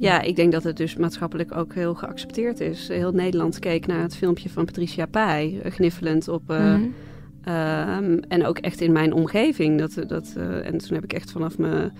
Ja, 0.00 0.20
ik 0.20 0.36
denk 0.36 0.52
dat 0.52 0.62
het 0.62 0.76
dus 0.76 0.96
maatschappelijk 0.96 1.56
ook 1.56 1.74
heel 1.74 1.94
geaccepteerd 1.94 2.60
is. 2.60 2.88
Heel 2.88 3.12
Nederland 3.12 3.58
keek 3.58 3.86
naar 3.86 4.02
het 4.02 4.16
filmpje 4.16 4.50
van 4.50 4.64
Patricia 4.64 5.06
Pai, 5.06 5.58
eh, 5.58 5.72
gniffelend 5.72 6.28
op... 6.28 6.50
eh, 6.50 6.58
Mhm. 6.58 6.82
ehm, 7.44 8.18
en 8.28 8.46
ook 8.46 8.58
echt 8.58 8.80
in 8.80 8.92
mijn 8.92 9.12
omgeving. 9.12 9.78
Dat, 9.78 10.08
dat, 10.08 10.32
eh, 10.36 10.66
en 10.66 10.78
toen 10.78 10.94
heb 10.94 11.04
ik 11.04 11.12
echt 11.12 11.30
vanaf 11.30 11.58
mijn 11.58 11.92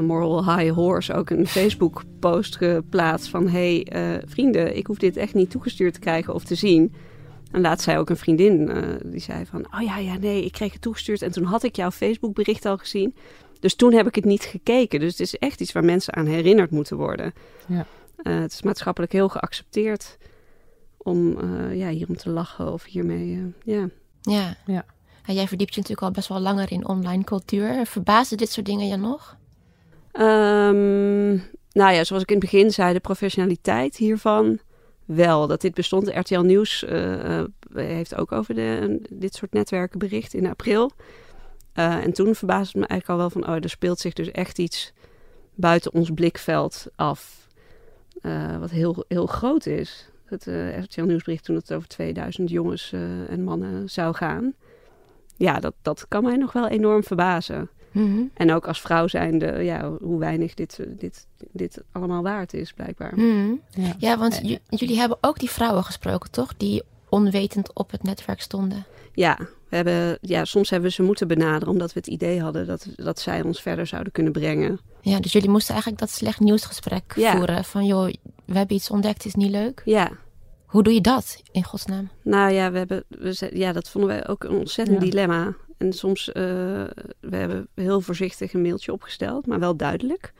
moral 0.00 0.56
high 0.56 0.72
horse 0.74 1.14
ook 1.14 1.30
een 1.30 1.46
Facebook-post 1.46 2.56
geplaatst 2.56 3.28
van... 3.28 3.48
hey, 3.48 3.86
vrienden, 4.24 4.76
ik 4.76 4.86
hoef 4.86 4.98
dit 4.98 5.16
echt 5.16 5.34
niet 5.34 5.50
toegestuurd 5.50 5.94
te 5.94 6.00
krijgen 6.00 6.34
of 6.34 6.44
te 6.44 6.54
zien... 6.54 6.92
En 7.52 7.60
laatst 7.60 7.84
zei 7.84 7.98
ook 7.98 8.10
een 8.10 8.16
vriendin, 8.16 8.70
die 9.04 9.20
zei 9.20 9.46
van... 9.46 9.66
Oh 9.74 9.82
ja, 9.82 9.98
ja, 9.98 10.16
nee, 10.18 10.44
ik 10.44 10.52
kreeg 10.52 10.72
het 10.72 10.80
toegestuurd 10.82 11.22
en 11.22 11.30
toen 11.30 11.44
had 11.44 11.62
ik 11.62 11.76
jouw 11.76 11.90
Facebook-bericht 11.90 12.64
al 12.64 12.76
gezien. 12.76 13.14
Dus 13.60 13.74
toen 13.74 13.92
heb 13.92 14.06
ik 14.06 14.14
het 14.14 14.24
niet 14.24 14.42
gekeken. 14.42 15.00
Dus 15.00 15.10
het 15.10 15.20
is 15.20 15.38
echt 15.38 15.60
iets 15.60 15.72
waar 15.72 15.84
mensen 15.84 16.14
aan 16.14 16.26
herinnerd 16.26 16.70
moeten 16.70 16.96
worden. 16.96 17.32
Ja. 17.68 17.86
Eh, 18.16 18.40
het 18.40 18.52
is 18.52 18.62
maatschappelijk 18.62 19.12
heel 19.12 19.28
geaccepteerd 19.28 20.16
om 20.96 21.38
eh, 21.40 21.76
ja, 21.76 21.88
hierom 21.88 22.16
te 22.16 22.30
lachen 22.30 22.72
of 22.72 22.84
hiermee... 22.84 23.34
eh, 23.64 23.74
ja. 23.74 23.88
Ja. 24.20 24.56
Ja. 24.66 24.84
En 25.26 25.34
jij 25.34 25.48
verdiept 25.48 25.74
je 25.74 25.80
natuurlijk 25.80 26.06
al 26.06 26.12
best 26.14 26.28
wel 26.28 26.40
langer 26.40 26.72
in 26.72 26.88
online 26.88 27.24
cultuur. 27.24 27.86
Verbazen 27.86 28.36
dit 28.36 28.50
soort 28.50 28.66
dingen 28.66 28.88
je 28.88 28.96
nog? 28.96 29.36
Ehm, 30.12 31.30
nou 31.72 31.92
ja, 31.92 32.04
zoals 32.04 32.22
ik 32.22 32.30
in 32.30 32.40
het 32.40 32.50
begin 32.50 32.70
zei, 32.70 32.92
de 32.92 33.00
professionaliteit 33.00 33.96
hiervan 33.96 34.58
wel. 35.06 35.46
Dat 35.46 35.60
dit 35.60 35.74
bestond. 35.74 36.08
RTL 36.08 36.40
Nieuws 36.40 36.84
eh, 36.84 37.38
eh, 37.38 37.46
heeft 37.74 38.14
ook 38.14 38.32
over 38.32 38.54
de, 38.54 38.98
dit 39.10 39.34
soort 39.34 39.52
netwerken 39.52 39.98
bericht 39.98 40.34
in 40.34 40.46
april. 40.46 40.90
Eh, 41.76 41.94
en 42.04 42.12
toen 42.12 42.34
verbaasde 42.34 42.66
het 42.78 42.80
me 42.80 42.86
eigenlijk 42.86 43.08
al 43.10 43.16
wel 43.16 43.30
van... 43.42 43.48
oh, 43.56 43.62
er 43.62 43.70
speelt 43.70 43.98
zich 43.98 44.12
dus 44.12 44.30
echt 44.30 44.58
iets 44.58 44.92
buiten 45.54 45.92
ons 45.92 46.10
blikveld 46.14 46.86
af. 46.96 47.46
eh, 48.22 48.56
wat 48.58 48.70
heel, 48.70 49.04
heel 49.08 49.26
groot 49.26 49.66
is. 49.66 50.08
Het 50.24 50.46
eh, 50.46 50.78
RTL 50.78 51.02
Nieuwsbericht 51.02 51.44
toen 51.44 51.56
het 51.56 51.72
over 51.72 51.88
2000 51.88 52.50
jongens 52.50 52.92
eh, 52.92 53.30
en 53.30 53.44
mannen 53.44 53.90
zou 53.90 54.14
gaan. 54.14 54.54
Ja, 55.36 55.60
dat, 55.60 55.74
dat 55.82 56.06
kan 56.08 56.22
mij 56.22 56.36
nog 56.36 56.52
wel 56.52 56.68
enorm 56.68 57.02
verbazen. 57.04 57.68
Mhm. 57.92 58.20
En 58.34 58.52
ook 58.52 58.66
als 58.68 58.80
vrouw 58.80 59.06
zijnde, 59.06 59.52
ja, 59.64 59.90
hoe 60.00 60.18
weinig 60.18 60.54
dit, 60.54 60.80
dit, 60.88 61.26
dit 61.52 61.82
allemaal 61.92 62.22
waard 62.22 62.54
is, 62.54 62.72
blijkbaar. 62.72 63.12
Mhm. 63.14 63.52
Ja. 63.70 63.94
Ja, 63.98 64.18
want 64.18 64.40
j- 64.42 64.58
jullie 64.68 64.98
hebben 64.98 65.18
ook 65.20 65.38
die 65.38 65.50
vrouwen 65.50 65.84
gesproken, 65.84 66.30
toch? 66.30 66.56
Die 66.56 66.82
onwetend 67.08 67.72
op 67.74 67.90
het 67.90 68.02
netwerk 68.02 68.40
stonden. 68.40 68.84
Ja, 69.16 69.38
we 69.68 69.76
hebben, 69.76 70.18
ja, 70.20 70.44
soms 70.44 70.70
hebben 70.70 70.88
we 70.88 70.94
ze 70.94 71.02
moeten 71.02 71.28
benaderen 71.28 71.68
omdat 71.68 71.92
we 71.92 71.98
het 71.98 72.08
idee 72.08 72.40
hadden 72.40 72.66
dat, 72.66 72.86
dat 72.96 73.18
zij 73.20 73.42
ons 73.42 73.62
verder 73.62 73.86
zouden 73.86 74.12
kunnen 74.12 74.32
brengen. 74.32 74.78
Ja, 75.00 75.20
dus 75.20 75.32
jullie 75.32 75.50
moesten 75.50 75.72
eigenlijk 75.72 76.00
dat 76.02 76.10
slecht 76.10 76.40
nieuwsgesprek 76.40 77.12
Ja. 77.16 77.36
voeren. 77.36 77.64
Van 77.64 77.84
joh, 77.86 78.04
we 78.44 78.56
hebben 78.56 78.76
iets 78.76 78.90
ontdekt, 78.90 79.24
is 79.24 79.34
niet 79.34 79.50
leuk. 79.50 79.82
Ja, 79.84 80.10
Hoe 80.66 80.82
doe 80.82 80.94
je 80.94 81.00
dat, 81.00 81.42
in 81.52 81.64
godsnaam? 81.64 82.08
nou 82.22 82.52
ja, 82.52 82.70
we 82.70 82.78
hebben, 82.78 83.04
we, 83.08 83.50
ja 83.52 83.72
dat 83.72 83.88
vonden 83.90 84.10
wij 84.10 84.28
ook 84.28 84.44
een 84.44 84.50
ontzettend 84.58 85.02
Ja. 85.02 85.08
dilemma. 85.10 85.54
En 85.78 85.92
soms, 85.92 86.32
eh, 86.32 86.42
we 87.20 87.36
hebben 87.36 87.68
heel 87.74 88.00
voorzichtig 88.00 88.52
een 88.52 88.62
mailtje 88.62 88.92
opgesteld, 88.92 89.46
maar 89.46 89.58
wel 89.58 89.76
duidelijk. 89.76 90.32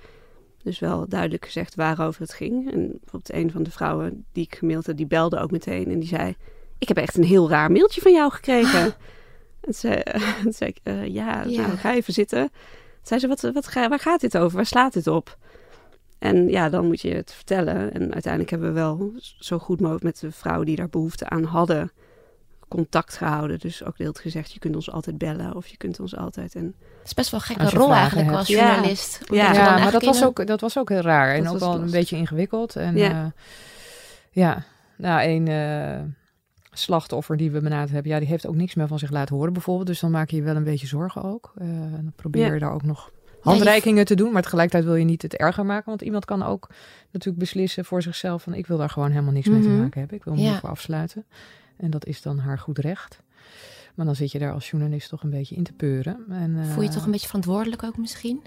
Dus 0.63 0.79
wel 0.79 1.09
duidelijk 1.09 1.45
gezegd 1.45 1.75
waarover 1.75 2.21
het 2.21 2.33
ging. 2.33 2.73
En 2.73 2.87
bijvoorbeeld 2.89 3.33
een 3.33 3.51
van 3.51 3.63
de 3.63 3.71
vrouwen 3.71 4.25
die 4.33 4.45
ik 4.45 4.55
gemaild 4.55 4.87
had, 4.87 4.97
die 4.97 5.07
belde 5.07 5.39
ook 5.39 5.51
meteen 5.51 5.91
en 5.91 5.99
die 5.99 6.09
zei... 6.09 6.35
Ik 6.79 6.89
heb 6.89 6.97
echt 6.97 7.17
een 7.17 7.25
heel 7.25 7.49
raar 7.51 7.71
mailtje 7.73 8.01
van 8.01 8.13
jou 8.13 8.33
gekregen. 8.33 8.81
En 8.85 8.93
toen 9.61 9.75
zei, 9.75 10.03
toen 10.43 10.53
zei 10.53 10.71
ik, 10.71 10.79
eh, 10.83 11.07
ja, 11.07 11.43
Ja. 11.47 11.67
Nou, 11.67 11.77
ga 11.79 11.95
even 11.95 12.13
zitten. 12.13 12.39
Toen 12.49 13.19
zei 13.19 13.21
ze, 13.21 13.27
wat, 13.29 13.41
wat, 13.41 13.67
ga- 13.67 13.89
waar 13.89 13.99
gaat 13.99 14.21
dit 14.21 14.39
over? 14.39 14.57
Waar 14.57 14.67
slaat 14.67 14.93
dit 14.93 15.07
op? 15.07 15.39
En 16.19 16.49
ja, 16.49 16.69
dan 16.69 16.87
moet 16.87 17.01
je 17.01 17.15
het 17.15 17.33
vertellen. 17.33 17.93
En 17.93 18.13
uiteindelijk 18.13 18.51
hebben 18.51 18.69
we 18.69 18.75
wel 18.75 19.13
zo 19.39 19.59
goed 19.59 19.81
mogelijk 19.81 20.05
met 20.05 20.21
de 20.21 20.31
vrouwen 20.33 20.67
die 20.67 20.77
daar 20.77 20.89
behoefte 20.89 21.29
aan 21.29 21.45
hadden 21.45 21.93
contact 22.69 23.17
gehouden. 23.17 23.59
Dus 23.59 23.85
ook 23.85 23.97
deelt 23.97 24.19
gezegd, 24.19 24.53
je 24.53 24.59
kunt 24.59 24.75
ons 24.75 24.91
altijd 24.91 25.19
bellen 25.19 25.55
of 25.55 25.67
je 25.67 25.77
kunt 25.77 26.01
ons 26.01 26.17
altijd... 26.17 26.55
En 26.55 26.75
Het 26.99 27.07
is 27.07 27.15
best 27.15 27.31
wel 27.31 27.41
een 27.41 27.47
gekke 27.47 27.77
rol 27.77 27.93
eigenlijk 27.93 28.27
hebt. 28.27 28.39
als 28.39 28.49
journalist. 28.49 29.21
Ja. 29.31 29.53
maar 29.79 29.93
dat 29.93 30.05
was, 30.05 30.21
in 30.21 30.27
ook, 30.27 30.47
dat 30.47 30.61
was 30.61 30.79
ook 30.79 30.89
heel 30.89 31.01
raar. 31.01 31.35
En 31.35 31.49
ook 31.49 31.59
wel 31.59 31.75
een 31.81 31.91
beetje 31.91 32.17
ingewikkeld. 32.17 32.77
En 32.77 32.97
Ja. 32.97 33.09
ja, 33.09 33.33
ja 34.31 34.65
nou, 34.97 35.23
een 35.29 35.49
eh, 35.49 36.01
slachtoffer 36.79 37.37
die 37.37 37.51
we 37.51 37.61
benaderd 37.61 37.91
hebben, 37.91 38.13
ja, 38.13 38.19
die 38.19 38.29
heeft 38.29 38.47
ook 38.47 38.55
niks 38.55 38.75
meer 38.75 38.87
van 38.89 38.99
zich 38.99 39.11
laten 39.11 39.37
horen 39.37 39.53
bijvoorbeeld. 39.53 39.87
Dus 39.87 40.01
dan 40.01 40.11
maak 40.11 40.31
je 40.31 40.37
je 40.37 40.43
wel 40.43 40.57
een 40.57 40.65
beetje 40.65 40.87
zorgen 40.87 41.23
ook. 41.23 41.53
Eh, 41.57 41.67
dan 41.69 42.13
probeer 42.17 42.47
Ja. 42.47 42.53
je 42.53 42.59
daar 42.61 42.73
ook 42.73 42.83
nog 42.83 43.11
handreikingen 43.41 44.05
te 44.05 44.15
doen. 44.15 44.33
Maar 44.33 44.43
tegelijkertijd 44.43 44.85
wil 44.85 44.95
je 44.95 45.05
niet 45.05 45.23
het 45.23 45.35
erger 45.37 45.67
maken. 45.67 45.89
Want 45.89 46.03
iemand 46.03 46.25
kan 46.25 46.43
ook 46.43 46.69
natuurlijk 47.11 47.39
beslissen 47.39 47.85
voor 47.85 48.03
zichzelf 48.03 48.43
van 48.43 48.55
ik 48.55 48.67
wil 48.67 48.77
daar 48.79 48.91
gewoon 48.91 49.11
helemaal 49.11 49.33
niks 49.33 49.49
mee 49.49 49.61
te 49.63 49.69
Mhm. 49.69 49.81
maken 49.81 49.99
hebben. 50.01 50.17
Ik 50.19 50.25
wil 50.25 50.35
me 50.35 50.41
Ja. 50.41 50.51
hiervoor 50.51 50.71
afsluiten. 50.71 51.25
En 51.77 51.91
dat 51.91 52.07
is 52.07 52.23
dan 52.23 52.39
haar 52.39 52.59
goed 52.59 52.79
recht. 52.79 53.21
Maar 53.95 54.07
dan 54.07 54.15
zit 54.17 54.33
je 54.33 54.39
daar 54.39 54.53
als 54.53 54.71
journalist 54.71 55.09
toch 55.09 55.23
een 55.23 55.31
beetje 55.31 55.55
in 55.55 55.63
te 55.65 55.73
peuren. 55.73 56.25
En, 56.31 56.67
Voel 56.67 56.83
je 56.83 56.89
eh, 56.89 56.95
toch 56.95 57.05
een 57.05 57.11
beetje 57.11 57.27
verantwoordelijk 57.27 57.83
ook 57.83 57.97
misschien? 57.99 58.43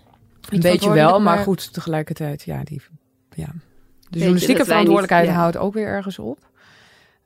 Een 0.49 0.59
beetje 0.59 0.93
wel, 0.93 1.21
maar 1.21 1.37
goed, 1.37 1.73
tegelijkertijd, 1.73 2.41
ja, 2.43 2.63
die, 2.63 2.81
ja. 3.35 3.45
de 4.09 4.17
journalistieke 4.17 4.63
verantwoordelijkheid 4.65 5.23
niet- 5.25 5.33
ja. 5.33 5.39
houdt 5.39 5.57
ook 5.57 5.73
weer 5.73 5.85
ergens 5.85 6.19
op. 6.19 6.48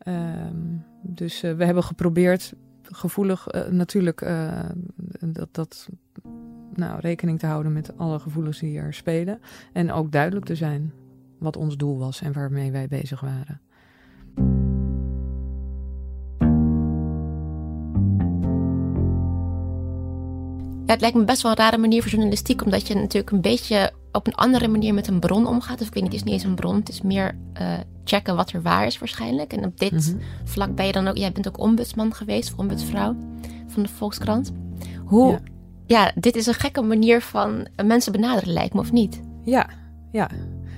Ehm, 0.03 0.77
dus 1.01 1.43
eh, 1.43 1.53
we 1.53 1.65
hebben 1.65 1.83
geprobeerd, 1.83 2.53
gevoelig 2.81 3.47
eh, 3.47 3.67
natuurlijk, 3.67 4.21
eh, 4.21 4.59
dat, 5.19 5.47
dat 5.51 5.89
nou, 6.73 6.99
rekening 6.99 7.39
te 7.39 7.45
houden 7.45 7.73
met 7.73 7.97
alle 7.97 8.19
gevoelens 8.19 8.59
die 8.59 8.77
er 8.77 8.93
spelen. 8.93 9.39
En 9.73 9.91
ook 9.91 10.11
duidelijk 10.11 10.45
te 10.45 10.55
zijn 10.55 10.93
wat 11.39 11.57
ons 11.57 11.77
doel 11.77 11.97
was 11.97 12.21
en 12.21 12.33
waarmee 12.33 12.71
wij 12.71 12.87
bezig 12.87 13.21
waren. 13.21 13.61
Ja, 20.85 20.91
het 20.91 21.01
lijkt 21.01 21.17
me 21.17 21.23
best 21.23 21.41
wel 21.41 21.51
een 21.51 21.57
rare 21.57 21.77
manier 21.77 22.01
voor 22.01 22.11
journalistiek, 22.11 22.65
omdat 22.65 22.87
je 22.87 22.95
natuurlijk 22.95 23.31
een 23.31 23.41
beetje 23.41 23.91
op 24.13 24.27
een 24.27 24.35
andere 24.35 24.67
manier 24.67 24.93
met 24.93 25.07
een 25.07 25.19
bron 25.19 25.47
omgaat. 25.47 25.81
Of 25.81 25.87
ik 25.87 25.93
weet 25.93 26.03
niet, 26.03 26.11
het 26.11 26.21
is 26.21 26.23
niet 26.23 26.33
eens 26.33 26.43
een 26.43 26.55
bron, 26.55 26.75
het 26.75 26.89
is 26.89 27.01
meer 27.01 27.35
eh, 27.53 27.73
checken 28.03 28.35
wat 28.35 28.51
er 28.51 28.61
waar 28.61 28.85
is 28.85 28.99
waarschijnlijk. 28.99 29.53
En 29.53 29.65
op 29.65 29.79
dit 29.79 29.91
Mhm. 29.91 30.15
vlak 30.43 30.75
ben 30.75 30.85
je 30.85 30.91
dan 30.91 31.07
ook, 31.07 31.17
jij 31.17 31.31
bent 31.31 31.47
ook 31.47 31.59
ombudsman 31.59 32.13
geweest, 32.13 32.51
of 32.51 32.59
ombudsvrouw 32.59 33.15
van 33.67 33.83
de 33.83 33.89
Volkskrant. 33.89 34.51
Hoe, 35.05 35.31
ja. 35.31 35.39
Ja. 35.85 36.11
dit 36.15 36.35
is 36.35 36.45
een 36.45 36.53
gekke 36.53 36.81
manier 36.81 37.21
van 37.21 37.67
mensen 37.85 38.11
benaderen 38.11 38.53
lijkt 38.53 38.73
me, 38.73 38.79
of 38.79 38.91
niet? 38.91 39.21
Ja, 39.43 39.69
ja. 40.11 40.29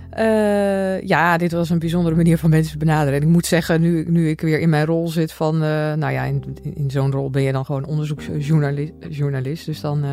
Eh, 0.10 1.02
ja, 1.02 1.38
dit 1.38 1.52
was 1.52 1.69
een 1.69 1.80
bijzondere 1.80 2.15
manier 2.15 2.38
van 2.38 2.50
mensen 2.50 2.80
benaderen. 2.80 3.19
En 3.19 3.26
ik 3.28 3.34
moet 3.34 3.45
zeggen, 3.45 3.82
nu, 3.82 4.06
nu 4.10 4.30
ik 4.30 4.41
weer 4.41 4.60
in 4.60 4.69
mijn 4.69 4.86
rol 4.86 5.08
zit 5.08 5.32
van... 5.32 5.54
eh, 5.56 5.93
nou 5.93 6.12
ja, 6.12 6.24
in, 6.24 6.43
in, 6.62 6.91
zo'n 6.91 7.12
rol 7.12 7.30
ben 7.30 7.41
je 7.41 7.52
dan 7.52 7.65
gewoon 7.65 7.86
onderzoeksjournalist. 7.86 8.91
Journalist, 9.10 9.65
dus 9.65 9.82
dan, 9.82 10.04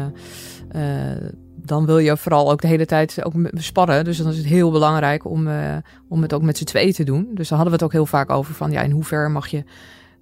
dan 1.64 1.86
wil 1.86 1.98
je 1.98 2.16
vooral 2.16 2.50
ook 2.50 2.60
de 2.60 2.68
hele 2.68 2.86
tijd 2.86 3.24
ook 3.24 3.34
sparren. 3.52 4.04
Dus 4.04 4.16
dan 4.16 4.30
is 4.30 4.36
het 4.36 4.46
heel 4.46 4.70
belangrijk 4.70 5.24
om, 5.24 5.48
eh, 5.48 5.76
om 6.08 6.22
het 6.22 6.32
ook 6.32 6.42
met 6.42 6.56
z'n 6.56 6.64
tweeën 6.64 6.92
te 6.92 7.04
doen. 7.04 7.28
Dus 7.34 7.48
dan 7.48 7.58
hadden 7.58 7.78
we 7.78 7.82
het 7.82 7.82
ook 7.82 7.92
heel 7.92 8.06
vaak 8.06 8.30
over 8.30 8.54
van... 8.54 8.70
ja, 8.70 8.80
in 8.80 8.90
hoeverre 8.90 9.28
mag 9.28 9.46
je 9.46 9.64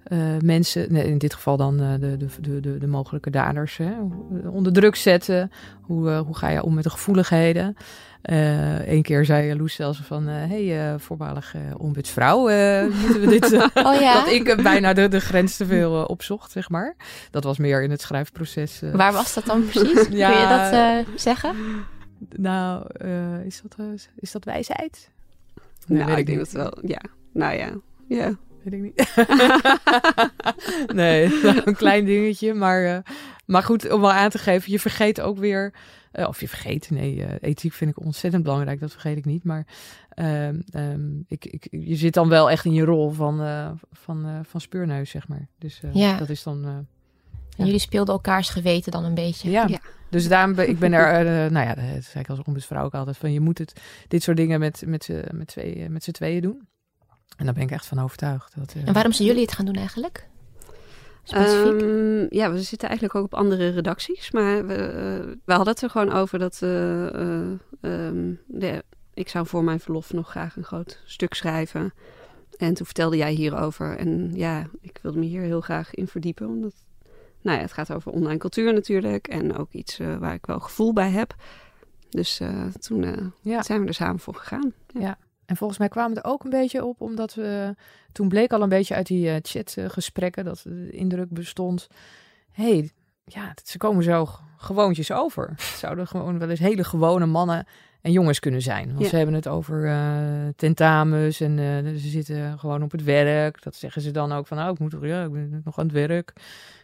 eh, 0.03 0.37
mensen, 0.43 0.89
in 0.89 1.17
dit 1.17 1.33
geval 1.33 1.57
dan 1.57 1.79
eh, 1.79 1.93
de, 1.99 2.17
de, 2.17 2.27
de, 2.41 2.59
de, 2.59 2.77
de 2.77 2.87
mogelijke 2.87 3.29
daders, 3.29 3.77
hè, 3.77 3.91
onder 4.49 4.73
druk 4.73 4.95
zetten. 4.95 5.51
Hoe, 5.81 6.09
eh, 6.09 6.19
hoe 6.19 6.37
ga 6.37 6.49
je 6.49 6.63
om 6.63 6.73
met 6.73 6.83
de 6.83 6.89
gevoeligheden? 6.89 7.75
Eén 8.21 9.01
keer 9.01 9.25
zei 9.25 9.55
Loes 9.55 9.73
zelfs 9.73 9.99
van, 9.99 10.27
hé, 10.27 10.67
hey, 10.67 10.99
voormalig 10.99 11.55
ombudsvrouw, 11.77 12.39
moeten 13.01 13.21
we 13.21 13.27
dit... 13.27 13.53
oh, 13.73 13.99
ja? 13.99 14.13
Dat 14.13 14.31
ik 14.31 14.63
bijna 14.63 14.93
de, 14.93 15.07
de 15.07 15.19
grens 15.19 15.57
te 15.57 15.65
veel 15.65 16.03
opzocht, 16.05 16.51
zeg 16.51 16.69
maar. 16.69 16.95
Dat 17.31 17.43
was 17.43 17.57
meer 17.57 17.83
in 17.83 17.91
het 17.91 18.01
schrijfproces. 18.01 18.81
Waar 18.93 19.13
was 19.13 19.33
dat 19.33 19.45
dan 19.45 19.65
precies? 19.65 20.07
ja, 20.21 20.31
Kun 20.31 20.39
je 20.39 20.47
dat 20.47 21.21
zeggen? 21.21 21.55
Nou, 22.29 22.85
is, 23.45 23.61
dat, 23.61 23.85
is 24.15 24.31
dat 24.31 24.43
wijsheid? 24.43 25.09
Nee, 25.87 26.03
nou, 26.03 26.17
ik 26.17 26.25
denk 26.25 26.37
dat 26.37 26.51
wel, 26.51 26.77
ja. 26.81 27.01
Nou 27.33 27.57
ja, 27.57 27.69
ja. 28.07 28.37
Weet 28.63 28.73
ik 28.73 28.81
niet. 28.81 29.13
nee, 31.01 31.45
een 31.65 31.75
klein 31.75 32.05
dingetje. 32.05 32.53
Maar, 32.53 32.83
uh, 32.83 32.97
maar 33.45 33.63
goed, 33.63 33.91
om 33.91 34.01
wel 34.01 34.11
aan 34.11 34.29
te 34.29 34.37
geven, 34.37 34.71
je 34.71 34.79
vergeet 34.79 35.21
ook 35.21 35.37
weer. 35.37 35.73
Uh, 36.13 36.27
of 36.27 36.39
je 36.39 36.47
vergeet, 36.47 36.89
nee, 36.89 37.15
uh, 37.15 37.27
ethiek 37.41 37.73
vind 37.73 37.91
ik 37.91 37.99
ontzettend 37.99 38.43
belangrijk. 38.43 38.79
Dat 38.79 38.91
vergeet 38.91 39.17
ik 39.17 39.25
niet. 39.25 39.43
Maar 39.43 39.65
um, 40.73 41.25
ik, 41.27 41.45
ik, 41.45 41.67
je 41.71 41.95
zit 41.95 42.13
dan 42.13 42.29
wel 42.29 42.49
echt 42.49 42.65
in 42.65 42.73
je 42.73 42.83
rol 42.83 43.11
van, 43.11 43.37
van, 43.91 44.45
van 44.47 44.61
speurneus, 44.61 45.09
zeg 45.09 45.27
maar. 45.27 45.47
Dus 45.57 45.81
ja. 45.93 46.17
dat 46.17 46.29
is 46.29 46.43
dan... 46.43 46.87
En 47.57 47.65
jullie 47.65 47.79
speelden 47.79 48.13
elkaars 48.13 48.49
geweten 48.49 48.91
dan 48.91 49.03
een 49.03 49.13
beetje. 49.13 49.49
Ja. 49.49 49.67
ja. 49.67 49.79
Dus 50.09 50.27
daarom 50.27 50.55
ben 50.55 50.69
ik 50.69 50.79
ben 50.79 50.93
er, 50.93 51.51
nou 51.51 51.67
ja, 51.67 51.75
dat 51.75 52.03
zei 52.03 52.23
ik 52.23 52.29
als 52.29 52.41
ombudsvrouw 52.43 52.83
ook 52.83 52.93
altijd 52.93 53.17
van 53.17 53.33
je 53.33 53.39
moet 53.39 53.57
het 53.57 53.81
dit 54.07 54.23
soort 54.23 54.37
dingen 54.37 54.59
met, 54.59 54.83
met, 54.85 55.09
met, 55.31 55.47
twee, 55.47 55.89
met 55.89 56.03
z'n 56.03 56.11
tweeën 56.11 56.41
doen. 56.41 56.67
En 57.37 57.45
daar 57.45 57.53
ben 57.53 57.63
ik 57.63 57.71
echt 57.71 57.85
van 57.85 57.99
overtuigd. 57.99 58.53
Dat, 58.55 58.73
uh... 58.77 58.87
En 58.87 58.93
waarom 58.93 59.11
zijn 59.11 59.27
jullie 59.27 59.43
het 59.43 59.53
gaan 59.53 59.65
doen 59.65 59.75
eigenlijk? 59.75 60.29
Specifiek? 61.23 61.81
Um, 61.81 62.27
ja, 62.29 62.51
we 62.51 62.61
zitten 62.61 62.87
eigenlijk 62.87 63.17
ook 63.19 63.25
op 63.25 63.33
andere 63.33 63.69
redacties. 63.69 64.31
Maar 64.31 64.65
we, 64.65 64.73
uh, 64.73 65.35
we 65.45 65.53
hadden 65.53 65.73
het 65.73 65.81
er 65.81 65.89
gewoon 65.89 66.11
over 66.11 66.39
dat 66.39 66.59
uh, 66.63 67.05
um, 67.81 68.39
de, 68.47 68.83
ik 69.13 69.29
zou 69.29 69.47
voor 69.47 69.63
mijn 69.63 69.79
verlof 69.79 70.13
nog 70.13 70.29
graag 70.29 70.55
een 70.55 70.63
groot 70.63 70.99
stuk 71.05 71.33
schrijven. 71.33 71.93
En 72.57 72.73
toen 72.73 72.85
vertelde 72.85 73.17
jij 73.17 73.31
hierover. 73.31 73.97
En 73.97 74.31
ja, 74.33 74.69
ik 74.81 74.99
wilde 75.01 75.19
me 75.19 75.25
hier 75.25 75.41
heel 75.41 75.61
graag 75.61 75.93
in 75.93 76.07
verdiepen. 76.07 76.47
Omdat 76.47 76.73
nou 77.41 77.57
ja, 77.57 77.63
het 77.63 77.73
gaat 77.73 77.93
over 77.93 78.11
online 78.11 78.37
cultuur 78.37 78.73
natuurlijk. 78.73 79.27
En 79.27 79.57
ook 79.57 79.71
iets 79.71 79.97
waar 79.97 80.33
ik 80.33 80.45
wel 80.45 80.59
gevoel 80.59 80.93
bij 80.93 81.09
heb. 81.09 81.35
Dus 82.09 82.41
toen 82.79 83.33
ja. 83.41 83.63
zijn 83.63 83.81
we 83.81 83.87
er 83.87 83.93
samen 83.93 84.19
voor 84.19 84.35
gegaan. 84.35 84.73
ja. 84.93 84.99
ja. 84.99 85.17
En 85.51 85.57
volgens 85.57 85.79
mij 85.79 85.87
kwamen 85.87 86.17
er 86.17 86.29
ook 86.29 86.43
een 86.43 86.49
beetje 86.49 86.85
op, 86.85 87.01
omdat 87.01 87.33
we 87.33 87.75
toen 88.11 88.27
bleek 88.27 88.53
al 88.53 88.61
een 88.61 88.69
beetje 88.69 88.95
uit 88.95 89.07
die 89.07 89.27
uh, 89.27 89.35
chatgesprekken 89.41 90.45
dat 90.45 90.61
de 90.63 90.89
indruk 90.91 91.29
bestond. 91.29 91.87
hey, 92.51 92.91
ja, 93.25 93.53
ze 93.63 93.77
komen 93.77 94.03
zo 94.03 94.27
gewoontjes 94.57 95.11
over. 95.11 95.49
Het 95.49 95.61
zouden 95.61 96.07
gewoon 96.07 96.39
wel 96.39 96.49
eens 96.49 96.59
hele 96.59 96.83
gewone 96.83 97.25
mannen 97.25 97.65
en 98.01 98.11
jongens 98.11 98.39
kunnen 98.39 98.61
zijn. 98.61 98.93
Want 98.93 99.07
ze 99.07 99.15
hebben 99.15 99.35
het 99.35 99.47
over 99.47 99.85
uh, 99.85 100.47
tentamens 100.55 101.41
en 101.41 101.57
uh, 101.57 101.93
ze 101.97 102.07
zitten 102.07 102.59
gewoon 102.59 102.83
op 102.83 102.91
het 102.91 103.03
werk. 103.03 103.63
Dat 103.63 103.75
zeggen 103.75 104.01
ze 104.01 104.11
dan 104.11 104.31
ook 104.31 104.47
van, 104.47 104.57
nou, 104.57 104.71
ik 104.71 104.79
moet 104.79 104.95
ja, 105.01 105.23
ik 105.23 105.31
ben 105.31 105.61
nog 105.63 105.79
aan 105.79 105.85
het 105.85 105.93
werk. 105.93 106.33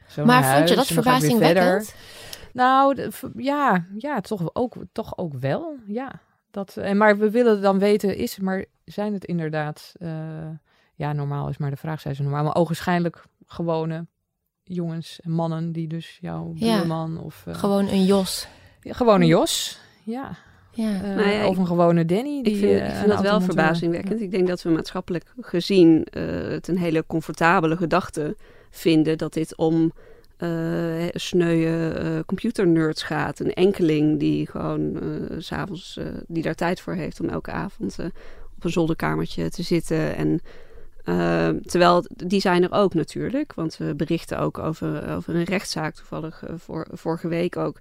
Zo 0.07 0.25
maar 0.25 0.55
vond 0.55 0.69
je 0.69 0.75
dat 0.75 0.87
verbazingwekkend? 0.87 1.95
Nou, 2.53 3.11
ja, 3.35 3.85
ja 3.97 4.19
toch, 4.21 4.49
ook, 4.53 4.75
toch 4.91 5.17
ook 5.17 5.33
wel, 5.33 5.75
ja. 5.85 6.21
Dat, 6.57 6.77
en, 6.77 6.97
maar 6.97 7.17
we 7.17 7.31
willen 7.31 7.61
dan 7.61 7.79
weten, 7.79 8.15
is 8.15 8.37
maar 8.37 8.65
zijn 8.85 9.13
het 9.13 9.25
inderdaad, 9.25 9.93
uh, 9.99 10.09
ja, 10.95 11.13
normaal 11.13 11.49
is 11.49 11.57
maar 11.57 11.69
de 11.69 11.75
vraag, 11.75 12.01
zijn 12.01 12.15
ze 12.15 12.21
normaal, 12.21 12.43
maar 12.43 12.55
ogenschijnlijk 12.55 13.23
gewone 13.45 14.05
jongens 14.63 15.19
en 15.23 15.31
mannen 15.31 15.71
die 15.71 15.87
dus 15.87 16.17
jouw 16.21 16.51
ja, 16.55 16.77
buurman 16.77 17.19
of... 17.19 17.45
Uh, 17.47 17.55
gewoon 17.55 17.87
een 17.87 18.05
Jos. 18.05 18.47
Ja, 18.81 18.93
gewoon 18.93 19.21
een 19.21 19.27
Jos, 19.27 19.79
ja. 20.03 20.37
Ja. 20.71 20.93
Uh, 20.93 21.15
nou 21.15 21.29
ja, 21.29 21.47
of 21.47 21.57
een 21.57 21.67
gewone 21.67 22.05
Danny. 22.05 22.43
Die, 22.43 22.53
ik 22.53 22.59
vind, 22.59 22.81
ik 22.81 22.95
vind 22.95 23.11
dat 23.11 23.21
wel 23.21 23.41
verbazingwekkend. 23.41 24.21
Ik 24.21 24.31
denk 24.31 24.47
dat 24.47 24.61
we 24.61 24.69
maatschappelijk 24.69 25.33
gezien 25.39 26.07
het 26.11 26.67
een 26.67 26.77
hele 26.77 27.05
comfortabele 27.07 27.77
gedachte 27.77 28.35
vinden 28.69 29.17
dat 29.17 29.33
dit 29.33 29.55
om 29.55 29.91
uh, 30.39 31.03
sneuwe 31.13 32.01
uh, 32.03 32.19
computernerds 32.25 33.03
gaat. 33.03 33.39
Een 33.39 33.53
enkeling 33.53 34.19
die 34.19 34.47
gewoon 34.47 35.03
uh, 35.03 35.35
s'avonds 35.37 35.99
die 36.27 36.43
daar 36.43 36.55
tijd 36.55 36.81
voor 36.81 36.93
heeft 36.93 37.19
om 37.19 37.29
elke 37.29 37.51
avond 37.51 37.97
op 38.55 38.63
een 38.63 38.69
zolderkamertje 38.71 39.49
te 39.49 39.63
zitten. 39.63 40.15
En 40.15 40.41
terwijl 41.61 42.05
die 42.15 42.39
zijn 42.39 42.63
er 42.63 42.71
ook 42.71 42.93
natuurlijk. 42.93 43.53
Want 43.53 43.77
we 43.77 43.95
berichten 43.95 44.39
ook 44.39 44.57
over, 44.57 45.15
over 45.15 45.35
een 45.35 45.43
rechtszaak, 45.43 45.95
toevallig 45.95 46.43
voor, 46.57 46.87
vorige 46.91 47.27
week 47.27 47.57
ook. 47.57 47.79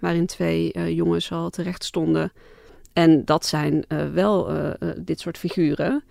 Waarin 0.00 0.26
twee 0.26 0.94
jongens 0.94 1.32
al 1.32 1.50
terecht 1.50 1.84
stonden. 1.84 2.32
En 2.92 3.24
dat 3.24 3.46
zijn 3.46 3.84
wel 4.12 4.48
dit 4.98 5.20
soort 5.20 5.38
figuren. 5.38 6.04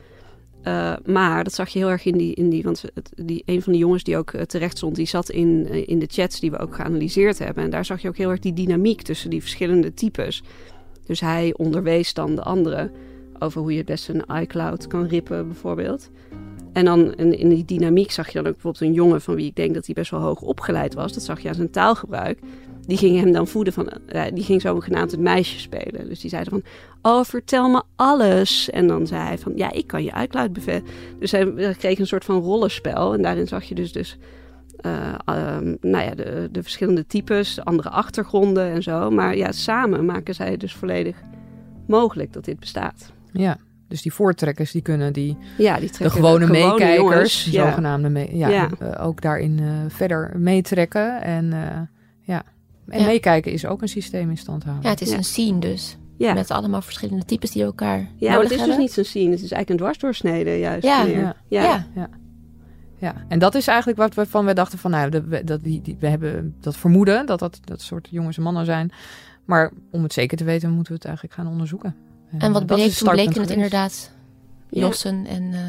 Uh, 0.68 0.94
maar 1.06 1.44
dat 1.44 1.54
zag 1.54 1.70
je 1.70 1.80
heel 1.80 1.90
erg 1.90 2.06
in 2.06 2.18
die, 2.18 2.34
in 2.34 2.50
die 2.50 2.64
want 2.64 2.84
die, 3.16 3.44
een 3.46 3.62
van 3.62 3.74
de 3.74 3.80
jongens 3.80 4.04
die 4.04 4.18
ook 4.18 4.34
uh, 4.34 4.42
terecht 4.42 4.78
stond, 4.78 4.96
die 4.96 5.08
zat 5.08 5.30
in, 5.30 5.68
uh, 5.70 5.88
in 5.88 6.00
de 6.00 6.08
chats 6.10 6.40
die 6.40 6.52
we 6.52 6.60
ook 6.60 6.76
geanalyseerd 6.76 7.40
hebben. 7.40 7.64
En 7.64 7.70
daar 7.70 7.86
zag 7.86 8.02
je 8.02 8.08
ook 8.08 8.18
heel 8.18 8.30
erg 8.30 8.40
die 8.40 8.54
dynamiek 8.54 9.02
tussen 9.02 9.30
die 9.30 9.42
verschillende 9.42 9.94
types. 9.94 10.44
Dus 11.06 11.20
hij 11.20 11.54
onderwees 11.58 12.14
dan 12.14 12.36
de 12.36 12.44
anderen 12.44 12.92
over 13.40 13.62
hoe 13.62 13.72
je 13.72 13.78
het 13.78 13.86
beste 13.86 14.14
een 14.14 14.42
iCloud 14.42 14.88
kan 14.88 15.08
rippen, 15.08 15.48
bijvoorbeeld. 15.48 16.10
En 16.74 16.86
dan 16.86 17.14
in 17.14 17.50
die 17.50 17.66
dynamiek 17.66 18.12
zag 18.12 18.28
je 18.28 18.34
dan 18.34 18.48
ook 18.48 18.54
bijvoorbeeld 18.54 18.84
een 18.84 18.94
jongen 18.94 19.22
van 19.22 19.36
wie 19.36 19.46
ik 19.46 19.56
denk 19.56 19.74
dat 19.74 19.86
hij 19.86 19.96
best 19.96 20.12
wel 20.12 20.20
hoog 20.20 20.42
opgeleid 20.42 20.94
was. 20.94 21.14
Dat 21.14 21.24
zag 21.24 21.40
je 21.40 21.48
aan 21.48 21.56
zijn 21.56 21.70
taalgebruik 21.70 22.40
die 22.88 22.98
gingen 22.98 23.24
hem 23.24 23.32
dan 23.32 23.48
voeden 23.48 23.74
van, 23.74 23.90
uh, 24.16 24.24
die 24.34 24.44
ging 24.44 24.62
zo 24.62 24.80
genaamd 24.80 25.12
het 25.12 25.20
meisje 25.20 25.60
spelen. 25.60 26.08
Dus 26.08 26.20
die 26.20 26.30
zeiden 26.30 26.52
van, 26.52 26.64
oh 27.12 27.24
vertel 27.24 27.70
me 27.70 27.84
alles. 27.96 28.70
En 28.70 28.88
dan 28.88 29.08
zei 29.08 29.22
hij 29.22 29.38
van, 29.38 29.52
ja 29.56 29.72
ik 29.72 29.88
kan 29.88 30.04
je 30.04 30.28
bevestigen. 30.52 30.84
Dus 31.20 31.32
hij 31.32 31.76
kreeg 31.78 32.00
een 32.00 32.08
soort 32.08 32.26
van 32.26 32.40
rollenspel. 32.40 33.14
En 33.14 33.22
daarin 33.22 33.48
zag 33.48 33.64
je 33.64 33.76
dus, 33.76 33.92
dus 33.92 34.18
uh, 34.86 35.16
nou 35.82 36.04
ja, 36.04 36.16
de, 36.16 36.50
de 36.52 36.64
verschillende 36.64 37.06
types, 37.06 37.64
andere 37.64 37.90
achtergronden 37.90 38.72
en 38.72 38.84
zo. 38.84 39.10
Maar 39.10 39.38
ja, 39.38 39.52
samen 39.52 40.06
maken 40.06 40.36
zij 40.36 40.52
het 40.52 40.60
dus 40.60 40.74
volledig 40.74 41.16
mogelijk 41.88 42.34
dat 42.34 42.46
dit 42.46 42.60
bestaat. 42.60 43.12
Ja, 43.32 43.58
dus 43.88 44.02
die 44.02 44.14
voortrekkers 44.14 44.72
die 44.72 44.82
kunnen 44.82 45.14
die, 45.14 45.38
ja, 45.58 45.80
die 45.80 45.92
de 45.98 46.10
gewone, 46.10 46.48
meekijkers, 46.48 47.52
zogenaamde 47.52 48.10
mee, 48.10 48.38
ja, 48.38 48.50
ja. 48.50 48.70
Uh, 48.82 49.06
ook 49.06 49.22
daarin 49.22 49.60
uh, 49.62 49.70
verder 49.88 50.32
meetrekken. 50.38 51.22
En 51.22 51.54
ja, 52.22 52.44
en 52.88 53.06
meekijken 53.06 53.52
is 53.52 53.66
ook 53.66 53.82
een 53.82 53.88
systeem 53.88 54.30
in 54.30 54.38
stand 54.38 54.64
houden. 54.64 54.84
Ja, 54.84 54.90
het 54.90 55.02
is 55.02 55.12
een 55.12 55.24
scene 55.24 55.60
dus. 55.60 55.98
Ja. 56.18 56.34
Met 56.34 56.52
allemaal 56.52 56.82
verschillende 56.82 57.26
types 57.26 57.52
die 57.52 57.64
elkaar 57.64 58.10
Ja, 58.16 58.32
maar 58.32 58.42
het 58.42 58.52
is 58.52 58.64
dus 58.64 58.78
niet 58.78 58.92
zo'n 58.92 59.04
scene. 59.04 59.30
Het 59.30 59.42
is 59.42 59.52
eigenlijk 59.52 59.70
een 59.70 59.78
dwarsdoorsnede 59.78 60.60
juist. 60.60 60.84
Ja. 60.84 61.04
Ja. 61.04 61.36
ja. 61.48 61.88
ja. 61.96 62.10
Ja, 62.98 63.16
en 63.28 63.40
dat 63.40 63.56
is 63.56 63.68
eigenlijk 63.68 63.98
wat 63.98 64.14
we 64.14 64.26
van 64.26 64.46
we 64.46 64.54
dachten 64.54 64.80
van 64.80 64.92
nou, 64.92 65.10
dat, 65.44 65.64
die, 65.64 65.82
die, 65.82 65.98
we 66.00 66.08
hebben 66.08 66.56
dat 66.60 66.78
vermoeden 66.78 67.26
dat 67.26 67.40
dat 67.40 67.60
dat 67.64 67.82
soort 67.82 68.08
jongens 68.12 68.38
en 68.38 68.44
mannen 68.44 68.66
zijn. 68.66 68.92
Maar 69.46 69.72
om 69.92 70.04
het 70.04 70.14
zeker 70.14 70.38
te 70.38 70.44
weten, 70.44 70.70
moeten 70.70 70.92
we 70.92 70.98
het 70.98 71.06
eigenlijk 71.06 71.36
gaan 71.36 71.48
onderzoeken. 71.48 71.96
En, 72.38 72.52
wat 72.52 72.66
bleek, 72.66 72.92
toen 72.92 73.10
bleken 73.10 73.42
het 73.42 73.50
inderdaad 73.50 74.12
Jossen 74.70 75.26
en... 75.26 75.44
Uh... 75.44 75.60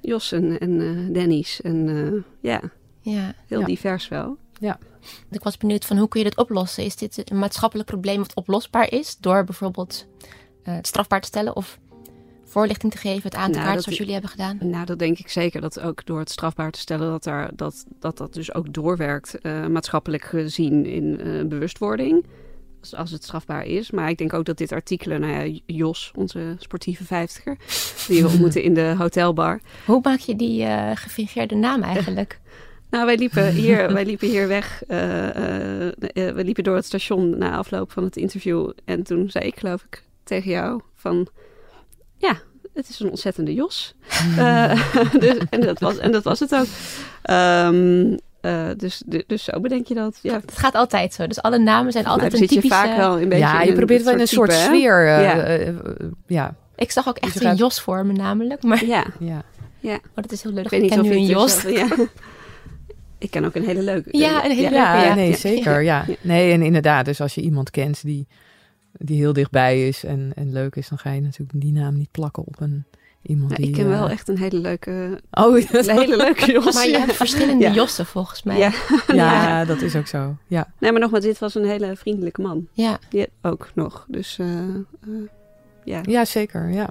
Jossen 0.00 0.58
en 0.58 0.70
uh, 0.70 1.14
Denny's 1.14 1.60
en 1.60 1.88
uh, 1.88 2.22
ja, 2.40 2.60
ja, 3.00 3.34
heel 3.46 3.64
divers 3.64 4.08
wel. 4.08 4.36
Ja. 4.64 4.78
Ik 5.30 5.42
was 5.42 5.56
benieuwd 5.56 5.84
van 5.84 5.96
hoe 5.96 6.08
kun 6.08 6.20
je 6.20 6.28
dit 6.28 6.38
oplossen? 6.38 6.84
Is 6.84 6.96
dit 6.96 7.30
een 7.30 7.38
maatschappelijk 7.38 7.88
probleem 7.88 8.18
wat 8.18 8.34
oplosbaar 8.34 8.92
is 8.92 9.16
door 9.20 9.44
bijvoorbeeld 9.44 10.06
uh, 10.64 10.74
het 10.74 10.86
strafbaar 10.86 11.20
te 11.20 11.26
stellen 11.26 11.56
of 11.56 11.78
voorlichting 12.44 12.92
te 12.92 12.98
geven, 12.98 13.22
het 13.22 13.34
aan 13.34 13.50
te 13.50 13.58
nou, 13.58 13.64
kaarten 13.64 13.82
zoals 13.82 13.98
jullie 13.98 14.12
hebben 14.12 14.30
gedaan? 14.30 14.58
Nou, 14.60 14.84
dat 14.84 14.98
denk 14.98 15.18
ik 15.18 15.28
zeker. 15.28 15.60
Dat 15.60 15.80
ook 15.80 16.06
door 16.06 16.18
het 16.18 16.30
strafbaar 16.30 16.70
te 16.70 16.78
stellen, 16.78 17.10
dat 17.10 17.24
daar, 17.24 17.50
dat, 17.56 17.84
dat, 17.98 18.16
dat 18.16 18.34
dus 18.34 18.54
ook 18.54 18.72
doorwerkt, 18.72 19.38
uh, 19.42 19.66
maatschappelijk 19.66 20.24
gezien 20.24 20.86
in 20.86 21.20
uh, 21.26 21.44
bewustwording. 21.44 22.26
Als, 22.80 22.94
als, 22.94 23.10
het 23.10 23.22
strafbaar 23.22 23.64
is. 23.64 23.90
Maar 23.90 24.08
ik 24.08 24.18
denk 24.18 24.32
ook 24.32 24.44
dat 24.44 24.58
dit 24.58 24.72
artikelen, 24.72 25.20
nou 25.20 25.32
ja, 25.32 25.60
Jos, 25.66 26.12
onze 26.16 26.56
sportieve 26.58 27.04
vijftiger, 27.04 27.56
die 28.08 28.22
we 28.22 28.28
ontmoeten 28.28 28.62
in 28.62 28.74
de 28.74 28.94
hotelbar. 28.98 29.60
Hoe 29.86 30.00
maak 30.02 30.18
je 30.18 30.36
die 30.36 30.62
uh, 30.62 30.90
gefingeerde 30.94 31.54
naam 31.54 31.82
eigenlijk? 31.82 32.38
Nou, 32.94 33.06
wij 33.06 33.16
liepen 33.16 33.50
hier, 33.50 33.88
wij 33.92 34.04
liepen 34.04 34.28
hier 34.28 34.48
weg. 34.48 34.82
Uh, 34.88 34.98
uh, 34.98 35.90
we 36.12 36.44
liepen 36.44 36.64
door 36.64 36.76
het 36.76 36.84
station 36.84 37.38
na 37.38 37.56
afloop 37.56 37.92
van 37.92 38.04
het 38.04 38.16
interview. 38.16 38.70
En 38.84 39.02
toen 39.02 39.30
zei 39.30 39.44
ik, 39.44 39.58
geloof 39.58 39.84
ik, 39.90 40.02
tegen 40.24 40.50
jou 40.50 40.80
van... 40.94 41.28
Ja, 42.16 42.38
het 42.74 42.88
is 42.88 43.00
een 43.00 43.10
ontzettende 43.10 43.54
Jos. 43.54 43.94
dus, 45.20 45.36
en, 45.50 45.60
dat 45.60 45.80
was, 45.80 45.98
en 45.98 46.12
dat 46.12 46.24
was 46.24 46.40
het 46.40 46.54
ook. 46.54 46.66
Um, 47.30 48.18
uh, 48.42 48.68
dus, 48.76 49.02
dus 49.26 49.44
zo 49.44 49.60
bedenk 49.60 49.86
je 49.86 49.94
dat. 49.94 50.18
Ja. 50.22 50.40
Het 50.40 50.58
gaat 50.58 50.74
altijd 50.74 51.14
zo. 51.14 51.26
Dus 51.26 51.42
alle 51.42 51.58
namen 51.58 51.92
zijn 51.92 52.06
altijd 52.06 52.32
nou, 52.32 52.42
een 52.42 52.48
typische... 52.48 52.76
je 52.76 52.82
vaak 52.82 52.96
wel 52.96 53.20
een 53.20 53.28
beetje 53.28 53.44
Ja, 53.44 53.62
je 53.62 53.72
probeert 53.72 54.02
wel 54.02 54.12
in 54.12 54.20
een 54.20 54.28
soort, 54.28 54.52
sfeer. 54.52 55.06
Uh, 55.06 55.22
ja. 55.22 55.58
Uh, 55.58 55.74
ja. 56.26 56.54
Ik 56.76 56.90
zag 56.90 57.08
ook 57.08 57.18
echt 57.18 57.44
een 57.44 57.54
Jos 57.54 57.80
voor 57.80 58.06
me 58.06 58.12
namelijk. 58.12 58.62
Maar... 58.62 58.84
Ja. 58.84 59.04
ja. 59.18 59.42
Ja. 59.80 59.94
Oh, 59.94 60.14
dat 60.14 60.32
is 60.32 60.42
heel 60.42 60.52
leuk. 60.52 60.64
Ik 60.64 60.82
Ik, 60.82 60.88
ken 60.88 61.00
of 61.00 61.06
nu 61.06 61.12
een 61.12 61.26
Jos. 61.26 61.62
ja. 61.62 61.86
Ik 63.24 63.30
ken 63.30 63.44
ook 63.44 63.54
een 63.54 63.64
hele 63.64 63.82
leuke. 63.82 64.18
Ja, 64.18 64.44
een 64.44 64.50
hele 64.50 64.60
leuke, 64.60 64.74
Ja, 64.74 65.02
ja. 65.04 65.14
nee, 65.14 65.30
Ja. 65.30 65.36
zeker. 65.36 65.82
Ja. 65.82 66.04
Nee, 66.20 66.52
en 66.52 66.62
inderdaad, 66.62 67.04
dus 67.04 67.20
als 67.20 67.34
je 67.34 67.40
iemand 67.40 67.70
kent 67.70 68.02
die, 68.02 68.26
die 68.92 69.16
heel 69.18 69.32
dichtbij 69.32 69.88
is 69.88 70.04
en, 70.04 70.32
en 70.34 70.52
leuk 70.52 70.76
is, 70.76 70.88
dan 70.88 70.98
ga 70.98 71.10
je 71.12 71.20
natuurlijk 71.20 71.60
die 71.60 71.72
naam 71.72 71.96
niet 71.96 72.10
plakken 72.10 72.44
op 72.46 72.60
een 72.60 72.84
iemand 73.22 73.50
Ja, 73.50 73.56
die... 73.56 73.66
ik 73.66 73.72
ken 73.72 73.88
wel 73.88 74.06
eh, 74.06 74.12
echt 74.12 74.28
een 74.28 74.38
hele 74.38 74.58
leuke, 74.58 75.20
Oh, 75.30 75.58
een 75.58 75.90
hele 75.98 76.16
leuke 76.16 76.50
Jos. 76.52 76.74
Maar 76.74 76.88
je 76.88 76.98
hebt 76.98 77.12
verschillende 77.12 77.64
Ja. 77.64 77.72
Jossen 77.72 78.06
volgens 78.06 78.42
mij. 78.42 78.58
Ja. 78.58 78.72
ja, 79.06 79.64
dat 79.64 79.80
is 79.82 79.96
ook 79.96 80.06
zo. 80.06 80.36
Ja. 80.46 80.72
Nee, 80.78 80.92
maar 80.92 81.00
nogmaals, 81.00 81.24
dit 81.24 81.38
was 81.38 81.54
een 81.54 81.64
hele 81.66 81.96
vriendelijke 81.96 82.42
man. 82.42 82.66
Ja. 82.72 82.98
Ja, 83.10 83.26
ook 83.42 83.70
nog. 83.74 84.04
Dus 84.08 84.38
eh, 84.38 84.46
eh, 84.48 85.08
ja. 85.84 86.00
ja, 86.02 86.24
zeker. 86.24 86.70
Ja. 86.70 86.90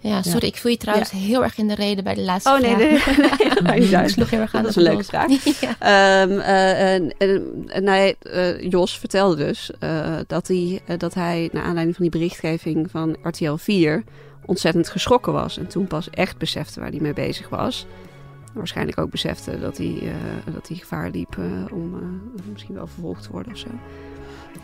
Ja, 0.00 0.22
sorry, 0.22 0.46
ik 0.46 0.56
voel 0.56 0.70
je 0.70 0.76
trouwens 0.76 1.10
heel 1.10 1.42
erg 1.42 1.58
in 1.58 1.68
de 1.68 1.74
reden 1.74 2.04
bij 2.04 2.14
de 2.14 2.20
laatste 2.22 2.50
Oh 2.50 2.58
nee, 2.60 2.70
vraag. 2.98 3.16
nee, 3.16 3.26
nee, 3.26 3.80
nee, 3.80 3.90
nee, 3.90 4.02
Ik 4.02 4.08
sloeg 4.08 4.30
heel 4.30 4.40
erg 4.40 4.54
aan 4.54 4.62
Dat 4.62 4.70
is 4.70 4.76
een 4.76 4.82
leuke 4.82 5.04
vraag. 5.04 5.28
ja. 5.60 5.74
Ehm, 5.78 6.38
eh, 6.38 6.94
en- 6.94 7.14
en- 7.18 7.64
en 7.66 7.86
hij, 7.86 8.14
eh, 8.22 8.60
Jos 8.70 8.98
vertelde 8.98 9.36
dus 9.36 9.70
eh, 9.78 10.16
dat, 10.26 10.48
hij, 10.48 10.80
dat 10.98 11.14
hij, 11.14 11.48
naar 11.52 11.62
aanleiding 11.62 11.96
van 11.96 12.04
die 12.08 12.18
berichtgeving 12.20 12.90
van 12.90 13.16
RTL 13.22 13.54
4, 13.54 14.04
ontzettend 14.46 14.88
geschrokken 14.88 15.32
was. 15.32 15.58
En 15.58 15.66
toen 15.66 15.86
pas 15.86 16.10
echt 16.10 16.38
besefte 16.38 16.80
waar 16.80 16.90
hij 16.90 17.00
mee 17.00 17.12
bezig 17.14 17.48
was. 17.48 17.86
Waarschijnlijk 18.52 18.98
ook 18.98 19.10
besefte 19.10 19.60
dat 19.60 19.76
hij, 19.76 19.98
eh, 20.02 20.54
dat 20.54 20.68
hij 20.68 20.76
gevaar 20.76 21.10
liep 21.10 21.36
om 21.72 21.94
eh, 21.94 22.42
misschien 22.52 22.74
wel 22.74 22.86
vervolgd 22.86 23.22
te 23.22 23.30
worden 23.30 23.52
of 23.52 23.58
zo. 23.58 23.68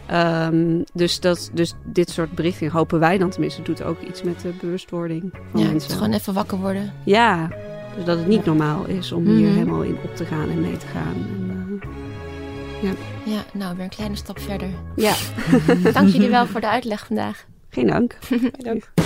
Ehm, 0.07 0.83
dus, 0.93 1.21
dat, 1.21 1.51
dus 1.53 1.75
dit 1.85 2.11
soort 2.11 2.33
berichtingen 2.33 2.73
hopen 2.73 2.99
wij 2.99 3.19
dan 3.19 3.31
tenminste 3.31 3.63
doet 3.63 3.83
ook 3.83 4.01
iets 4.03 4.23
met 4.23 4.41
de 4.41 4.53
bewustwording 4.61 5.23
van 5.33 5.41
Ja, 5.53 5.61
het 5.63 5.71
mensen. 5.73 5.91
is 5.91 5.97
gewoon 5.97 6.13
even 6.13 6.35
wakker 6.35 6.59
worden. 6.59 6.93
Ja, 7.05 7.49
dus 7.97 8.05
dat 8.05 8.19
het 8.19 8.27
niet 8.27 8.45
normaal 8.45 8.85
is 8.85 9.13
om 9.13 9.27
hier 9.27 9.47
Mhm. 9.49 9.57
helemaal 9.59 9.83
in 9.83 9.97
op 10.05 10.17
te 10.17 10.25
gaan 10.25 10.51
en 10.51 10.61
mee 10.61 10.77
te 10.77 10.87
gaan. 10.87 11.15
En, 11.15 11.79
eh, 12.83 13.33
Ja, 13.35 13.43
nou, 13.53 13.75
weer 13.75 13.85
een 13.85 13.91
kleine 13.91 14.17
stap 14.17 14.39
verder. 14.41 14.69
ja, 14.97 15.15
Dank 15.93 16.09
jullie 16.09 16.29
wel 16.31 16.47
voor 16.47 16.61
de 16.61 16.69
uitleg 16.69 17.07
vandaag. 17.07 17.45
geen 17.71 17.87
dank. 17.87 18.19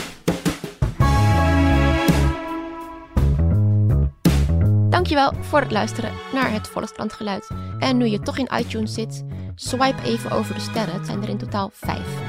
Dankjewel 4.90 5.32
voor 5.40 5.60
het 5.60 5.70
luisteren 5.72 6.10
naar 6.32 6.52
het 6.52 6.68
Volkskrant 6.68 7.12
Geluid. 7.12 7.50
En 7.78 7.96
nu 7.96 8.06
je 8.06 8.20
toch 8.20 8.38
in 8.38 8.48
iTunes 8.58 8.94
zit, 8.94 9.24
swipe 9.54 10.02
even 10.02 10.30
over 10.30 10.54
de 10.54 10.60
sterren. 10.60 10.94
Het 10.94 11.06
zijn 11.06 11.22
er 11.22 11.28
in 11.28 11.38
totaal 11.38 11.70
vijf. 11.72 12.20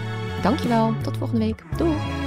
Dankjewel, 0.41 0.93
tot 1.03 1.17
volgende 1.17 1.45
week. 1.45 1.63
Doei! 1.77 2.22